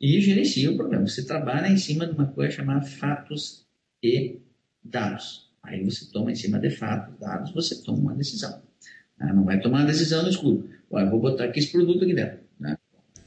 e 0.00 0.20
gerencia 0.20 0.70
o 0.70 0.76
problema. 0.76 1.06
Você 1.06 1.24
trabalha 1.24 1.68
em 1.68 1.76
cima 1.76 2.06
de 2.06 2.12
uma 2.12 2.26
coisa 2.26 2.52
chamada 2.52 2.82
fatos 2.82 3.66
e 4.02 4.38
dados. 4.82 5.50
Aí 5.62 5.84
você 5.84 6.06
toma 6.12 6.30
em 6.30 6.36
cima 6.36 6.60
de 6.60 6.70
fatos, 6.70 7.18
dados, 7.18 7.52
você 7.52 7.82
toma 7.82 7.98
uma 7.98 8.14
decisão. 8.14 8.62
Né? 9.18 9.32
Não 9.32 9.44
vai 9.44 9.60
tomar 9.60 9.80
uma 9.80 9.86
decisão 9.86 10.22
no 10.22 10.30
escuro. 10.30 10.70
Olha, 10.90 11.10
vou 11.10 11.20
botar 11.20 11.44
aqui 11.44 11.58
esse 11.58 11.72
produto 11.72 12.04
aqui 12.04 12.14
dentro. 12.14 12.38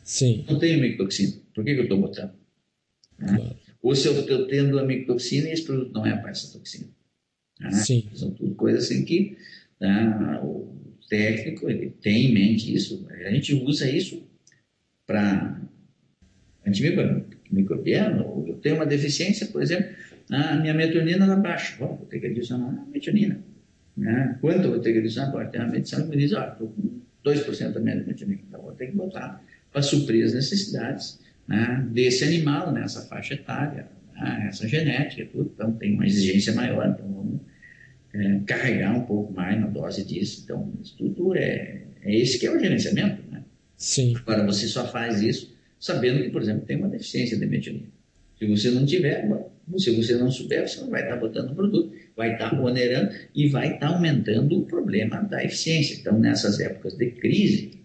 Sim. 0.10 0.44
Não 0.50 0.58
tenho 0.58 0.82
micotoxina. 0.82 1.34
Por 1.54 1.64
que, 1.64 1.76
que 1.76 1.82
eu 1.82 1.84
estou 1.84 2.02
botando? 2.02 2.34
Né? 3.20 3.28
Claro. 3.28 3.56
Ou 3.84 3.96
se 3.96 4.08
eu 4.08 4.20
estou 4.20 4.48
tendo 4.48 4.80
a 4.80 4.84
micotoxina 4.84 5.48
e 5.48 5.52
esse 5.52 5.64
produto 5.64 5.94
não 5.94 6.04
é 6.04 6.14
a 6.14 6.16
dessa 6.16 6.52
toxina. 6.52 6.90
Né? 7.60 7.72
Sim. 7.74 8.10
São 8.16 8.32
tudo 8.32 8.56
coisas 8.56 8.86
assim 8.86 9.06
que 9.06 9.38
né, 9.80 10.40
o 10.42 10.74
técnico 11.08 11.70
ele 11.70 11.92
tem 12.02 12.26
em 12.26 12.34
mente 12.34 12.74
isso. 12.74 13.08
A 13.08 13.30
gente 13.30 13.54
usa 13.54 13.88
isso 13.88 14.28
para 15.06 15.62
antimicrobiano, 16.66 18.46
eu 18.48 18.56
tenho 18.56 18.78
uma 18.78 18.88
deficiência, 18.88 19.46
por 19.46 19.62
exemplo, 19.62 19.96
a 20.32 20.56
minha 20.56 20.74
metionina 20.74 21.26
está 21.26 21.36
baixa, 21.36 21.78
Bom, 21.78 21.98
vou 21.98 22.08
ter 22.08 22.20
que 22.20 22.26
adicionar 22.26 22.68
a 22.68 22.86
metionina. 22.90 23.44
Né? 23.96 24.40
Quanto 24.42 24.64
eu 24.64 24.72
vou 24.72 24.80
ter 24.80 24.92
que 24.92 25.00
adicionar? 25.00 25.32
Pode 25.32 25.52
ter 25.52 25.60
uma 25.60 25.68
medição 25.68 26.02
que 26.02 26.10
me 26.10 26.18
diz, 26.18 26.34
ó, 26.34 26.48
estou 26.48 26.70
com 26.70 27.00
2% 27.24 27.76
a 27.76 27.80
menos 27.80 28.06
de 28.06 28.10
metionina, 28.10 28.42
então 28.48 28.62
vou 28.64 28.72
ter 28.72 28.88
que 28.88 28.96
botar 28.96 29.44
para 29.72 29.82
suprir 29.82 30.26
as 30.26 30.34
necessidades 30.34 31.20
né, 31.48 31.86
desse 31.92 32.24
animal 32.24 32.72
nessa 32.72 33.02
faixa 33.02 33.34
etária, 33.34 33.88
né, 34.14 34.48
essa 34.50 34.68
genética, 34.68 35.28
tudo. 35.32 35.52
Então 35.54 35.72
tem 35.74 35.94
uma 35.94 36.06
exigência 36.06 36.54
maior, 36.54 36.88
então 36.88 37.12
vamos 37.12 37.42
é, 38.14 38.40
carregar 38.46 38.96
um 38.96 39.02
pouco 39.02 39.34
mais 39.34 39.60
na 39.60 39.68
dose 39.68 40.04
disso. 40.04 40.42
Então, 40.44 40.72
isso 40.82 40.96
tudo 40.98 41.36
é, 41.36 41.84
é 42.02 42.16
esse 42.16 42.40
que 42.40 42.46
é 42.46 42.52
o 42.52 42.60
gerenciamento. 42.60 43.22
Né? 43.32 43.44
Sim. 43.78 44.16
Agora, 44.18 44.46
você 44.46 44.68
só 44.68 44.88
faz 44.88 45.22
isso 45.22 45.56
sabendo 45.80 46.22
que, 46.24 46.30
por 46.30 46.42
exemplo, 46.42 46.66
tem 46.66 46.78
uma 46.78 46.90
deficiência 46.90 47.38
de 47.38 47.46
metionina. 47.46 47.88
Se 48.38 48.46
você 48.46 48.72
não 48.72 48.86
tiver, 48.86 49.28
se 49.78 49.92
você 49.92 50.16
não 50.16 50.32
souber, 50.32 50.68
você 50.68 50.82
não 50.82 50.90
vai 50.90 51.04
estar 51.04 51.18
botando 51.18 51.52
o 51.52 51.56
produto, 51.56 51.94
vai 52.16 52.34
estar 52.34 52.54
onerando 52.60 53.14
e 53.36 53.48
vai 53.50 53.74
estar 53.74 53.88
aumentando 53.88 54.60
o 54.60 54.66
problema 54.66 55.22
da 55.24 55.44
eficiência. 55.44 55.98
Então, 56.00 56.18
nessas 56.18 56.60
épocas 56.60 56.96
de 56.96 57.12
crise, 57.12 57.80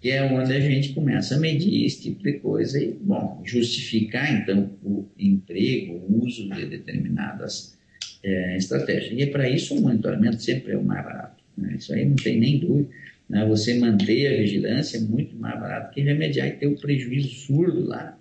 que 0.00 0.10
é 0.10 0.22
onde 0.22 0.52
a 0.52 0.60
gente 0.60 0.94
começa 0.94 1.34
a 1.34 1.38
medir 1.38 1.84
esse 1.84 2.02
tipo 2.02 2.22
de 2.22 2.34
coisa 2.34 2.82
e, 2.82 2.92
bom, 2.92 3.42
justificar, 3.44 4.32
então, 4.40 4.70
o 4.82 5.06
emprego, 5.18 5.94
o 6.08 6.24
uso 6.24 6.48
de 6.48 6.66
determinadas 6.66 7.78
é, 8.22 8.56
estratégias. 8.56 9.12
E 9.12 9.22
é 9.22 9.26
para 9.26 9.48
isso 9.48 9.74
o 9.74 9.80
monitoramento 9.82 10.42
sempre 10.42 10.72
é 10.72 10.76
o 10.78 10.82
mais 10.82 11.04
barato. 11.04 11.44
Né? 11.56 11.74
Isso 11.76 11.92
aí 11.92 12.06
não 12.06 12.16
tem 12.16 12.40
nem 12.40 12.58
dúvida. 12.58 12.88
Né? 13.28 13.46
Você 13.46 13.78
manter 13.78 14.26
a 14.26 14.38
vigilância 14.38 14.96
é 14.96 15.00
muito 15.00 15.36
mais 15.36 15.60
barato 15.60 15.92
que 15.92 16.00
remediar 16.00 16.48
e 16.48 16.52
ter 16.52 16.66
o 16.66 16.72
um 16.72 16.76
prejuízo 16.76 17.28
surdo 17.28 17.84
lá, 17.84 18.18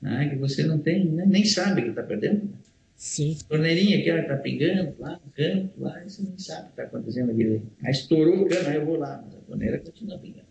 né? 0.00 0.28
que 0.28 0.36
você 0.36 0.62
não 0.62 0.78
tem, 0.78 1.04
né? 1.04 1.24
nem 1.26 1.44
sabe 1.44 1.82
que 1.82 1.88
está 1.88 2.02
perdendo. 2.04 2.48
Sim. 2.94 3.36
Torneirinha 3.48 4.02
que 4.02 4.08
está 4.08 4.36
pingando 4.36 4.94
lá 4.98 5.20
no 5.24 5.32
canto, 5.32 5.70
lá, 5.78 6.00
você 6.04 6.22
nem 6.22 6.38
sabe 6.38 6.62
o 6.62 6.64
que 6.64 6.70
está 6.70 6.82
acontecendo 6.84 7.30
aqui. 7.30 7.62
Aí 7.82 7.90
estourou 7.90 8.42
o 8.42 8.48
cano, 8.48 8.68
aí 8.68 8.76
eu 8.76 8.86
vou 8.86 8.96
lá, 8.96 9.22
mas 9.24 9.34
a 9.36 9.38
torneira 9.38 9.78
continua 9.78 10.18
pingando. 10.18 10.47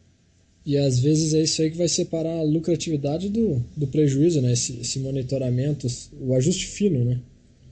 E 0.68 0.78
às 0.78 1.00
vezes 1.00 1.34
é 1.34 1.42
isso 1.44 1.62
aí 1.62 1.72
que 1.72 1.78
vai 1.78 1.88
separar 1.88 2.40
a 2.40 2.44
lucratividade 2.44 3.30
do, 3.30 3.64
do 3.78 3.88
prejuízo, 3.88 4.42
né? 4.42 4.52
Esse, 4.52 4.82
esse 4.82 5.00
monitoramento, 5.00 5.88
o 6.20 6.36
ajuste 6.36 6.68
fino, 6.68 7.06
né? 7.06 7.22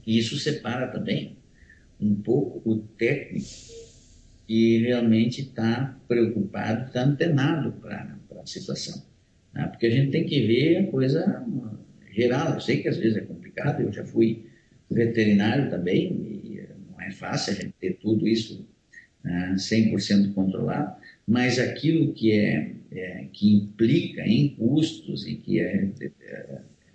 Isso 0.07 0.39
separa 0.39 0.87
também 0.87 1.35
um 1.99 2.15
pouco 2.15 2.61
o 2.63 2.77
técnico 2.77 3.49
que 4.47 4.77
realmente 4.77 5.41
está 5.41 5.99
preocupado, 6.07 6.85
está 6.85 7.03
antenado 7.03 7.73
para 7.73 8.15
a 8.41 8.45
situação. 8.45 9.03
Né? 9.53 9.67
Porque 9.67 9.87
a 9.87 9.91
gente 9.91 10.11
tem 10.11 10.25
que 10.25 10.47
ver 10.47 10.77
a 10.77 10.87
coisa 10.87 11.45
geral. 12.13 12.53
Eu 12.53 12.61
sei 12.61 12.81
que 12.81 12.87
às 12.87 12.95
vezes 12.95 13.17
é 13.17 13.21
complicado, 13.21 13.81
eu 13.81 13.91
já 13.91 14.05
fui 14.05 14.45
veterinário 14.89 15.69
também, 15.69 16.13
e 16.45 16.63
não 16.89 17.01
é 17.01 17.11
fácil 17.11 17.51
a 17.51 17.55
gente 17.57 17.73
ter 17.77 17.97
tudo 17.97 18.25
isso 18.25 18.65
né, 19.21 19.55
100% 19.57 20.33
controlado, 20.33 20.95
mas 21.27 21.57
aquilo 21.59 22.13
que, 22.13 22.31
é, 22.31 22.74
é, 22.97 23.27
que 23.31 23.53
implica 23.53 24.21
em 24.21 24.49
custos 24.49 25.25
e 25.27 25.35
que 25.35 25.59
é, 25.59 25.89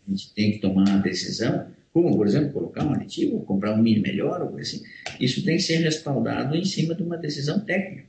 a 0.07 0.11
gente 0.11 0.33
tem 0.35 0.53
que 0.53 0.59
tomar 0.59 0.89
uma 0.89 0.99
decisão, 0.99 1.67
como, 1.93 2.17
por 2.17 2.27
exemplo, 2.27 2.53
colocar 2.53 2.85
um 2.85 2.93
aditivo, 2.93 3.41
comprar 3.45 3.75
um 3.75 3.83
milho 3.83 4.03
melhor, 4.03 4.43
ou 4.43 4.59
assim, 4.59 4.83
isso 5.19 5.45
tem 5.45 5.57
que 5.57 5.63
ser 5.63 5.79
respaldado 5.79 6.57
em 6.57 6.65
cima 6.65 6.95
de 6.95 7.03
uma 7.03 7.17
decisão 7.17 7.61
técnica. 7.61 8.05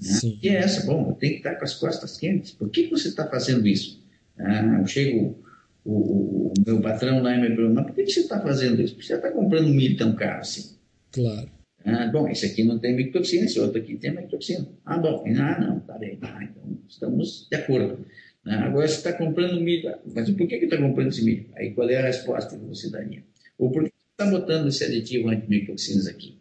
Né? 0.00 0.18
Que 0.40 0.48
é 0.48 0.54
essa, 0.54 0.86
bom, 0.86 1.12
tenho 1.12 1.34
que 1.34 1.38
estar 1.38 1.56
com 1.56 1.64
as 1.64 1.74
costas 1.74 2.16
quentes. 2.16 2.52
Por 2.52 2.70
que, 2.70 2.84
que 2.84 2.90
você 2.90 3.08
está 3.08 3.26
fazendo 3.26 3.66
isso? 3.66 4.02
Ah, 4.38 4.84
chego, 4.86 5.38
o, 5.84 5.92
o, 5.92 6.46
o, 6.48 6.52
meu 6.66 6.80
patrão 6.80 7.22
lá 7.22 7.34
e 7.34 7.40
me 7.40 7.54
pergunta, 7.54 7.74
mas 7.74 7.86
por 7.86 7.94
que, 7.94 8.04
que 8.04 8.12
você 8.12 8.20
está 8.20 8.40
fazendo 8.40 8.80
isso? 8.80 8.94
Por 8.94 9.00
que 9.00 9.06
você 9.06 9.14
está 9.14 9.30
comprando 9.30 9.66
um 9.66 9.74
milho 9.74 9.96
tão 9.96 10.14
caro 10.14 10.40
assim? 10.40 10.76
Claro. 11.12 11.50
Ah, 11.84 12.06
bom, 12.08 12.28
esse 12.28 12.46
aqui 12.46 12.64
não 12.64 12.78
tem 12.78 12.94
micotoxina, 12.94 13.44
esse 13.44 13.58
outro 13.58 13.78
aqui 13.78 13.96
tem 13.96 14.10
micotoxina. 14.10 14.66
Ah, 14.84 14.98
bom, 14.98 15.24
ah, 15.26 15.60
não, 15.60 15.80
tá 15.80 15.98
bem, 15.98 16.18
ah, 16.22 16.44
então 16.44 16.69
estamos 16.90 17.46
de 17.50 17.56
acordo. 17.56 18.04
Ah, 18.44 18.64
agora 18.64 18.88
você 18.88 18.96
está 18.96 19.12
comprando 19.12 19.60
milho, 19.60 19.94
mas 20.14 20.30
por 20.30 20.46
que 20.46 20.56
está 20.56 20.76
comprando 20.76 21.08
esse 21.08 21.24
milho? 21.24 21.46
Aí 21.56 21.72
qual 21.72 21.88
é 21.88 21.96
a 21.96 22.06
resposta 22.06 22.58
que 22.58 22.64
você 22.64 22.90
daria? 22.90 23.22
Ou 23.58 23.70
por 23.70 23.84
que 23.84 23.92
está 24.10 24.30
botando 24.30 24.68
esse 24.68 24.84
aditivo 24.84 25.28
antimicotoxinas 25.28 26.06
aqui? 26.06 26.38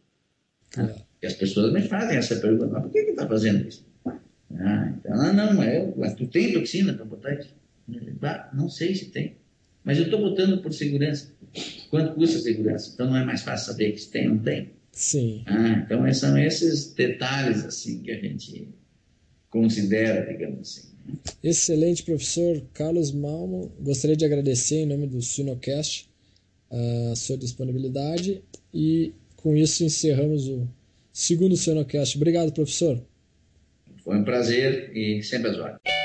Ah, 0.78 0.96
e 1.22 1.28
as 1.28 1.34
pessoas 1.34 1.74
me 1.74 1.82
fazem 1.82 2.18
essa 2.18 2.38
pergunta, 2.38 2.68
mas 2.68 2.84
por 2.84 2.92
que 2.92 3.00
está 3.00 3.28
fazendo 3.28 3.68
isso? 3.68 3.86
Ah, 4.06 4.94
então, 4.98 5.14
ah, 5.14 5.34
não, 5.34 5.62
é, 5.62 5.94
mas 5.96 6.16
tu 6.16 6.26
tem 6.28 6.54
toxina 6.54 6.94
para 6.94 7.06
botar 7.06 7.34
isso? 7.34 7.54
Ah, 8.22 8.50
não 8.54 8.70
sei 8.70 8.96
se 8.96 9.06
tem. 9.06 9.36
Mas 9.84 9.98
eu 9.98 10.06
estou 10.06 10.20
botando 10.20 10.62
por 10.62 10.74
segurança. 10.74 11.34
Quanto 11.90 12.14
custa 12.14 12.38
a 12.38 12.42
segurança? 12.42 12.92
Então 12.94 13.08
não 13.08 13.18
é 13.18 13.26
mais 13.26 13.42
fácil 13.42 13.72
saber 13.72 13.92
que 13.92 14.02
se 14.02 14.12
tem 14.12 14.28
ou 14.28 14.36
não 14.36 14.44
tem? 14.44 14.72
Sim. 14.92 15.44
Ah, 15.48 15.84
então 15.84 16.14
são 16.14 16.38
esses 16.38 16.94
detalhes 16.94 17.66
assim 17.66 18.02
que 18.02 18.12
a 18.12 18.20
gente 18.20 18.70
considera, 19.50 20.26
digamos 20.26 20.60
assim. 20.60 20.90
Né? 21.06 21.14
Excelente, 21.44 22.04
professor 22.04 22.62
Carlos 22.74 23.12
Malmo. 23.12 23.72
Gostaria 23.80 24.16
de 24.16 24.26
agradecer 24.26 24.78
em 24.78 24.86
nome 24.86 25.08
do 25.08 25.22
Sinocast 25.22 26.10
a 26.70 27.16
sua 27.16 27.38
disponibilidade 27.38 28.42
e 28.74 29.14
com 29.36 29.56
isso 29.56 29.84
encerramos 29.84 30.48
o 30.48 30.68
segundo 31.12 31.58
Sinocast. 31.58 32.16
Obrigado, 32.16 32.52
professor. 32.52 33.02
Foi 34.04 34.18
um 34.18 34.24
prazer 34.24 34.96
e 34.96 35.22
sempre 35.24 35.50
às 35.50 35.58
ordens. 35.58 35.99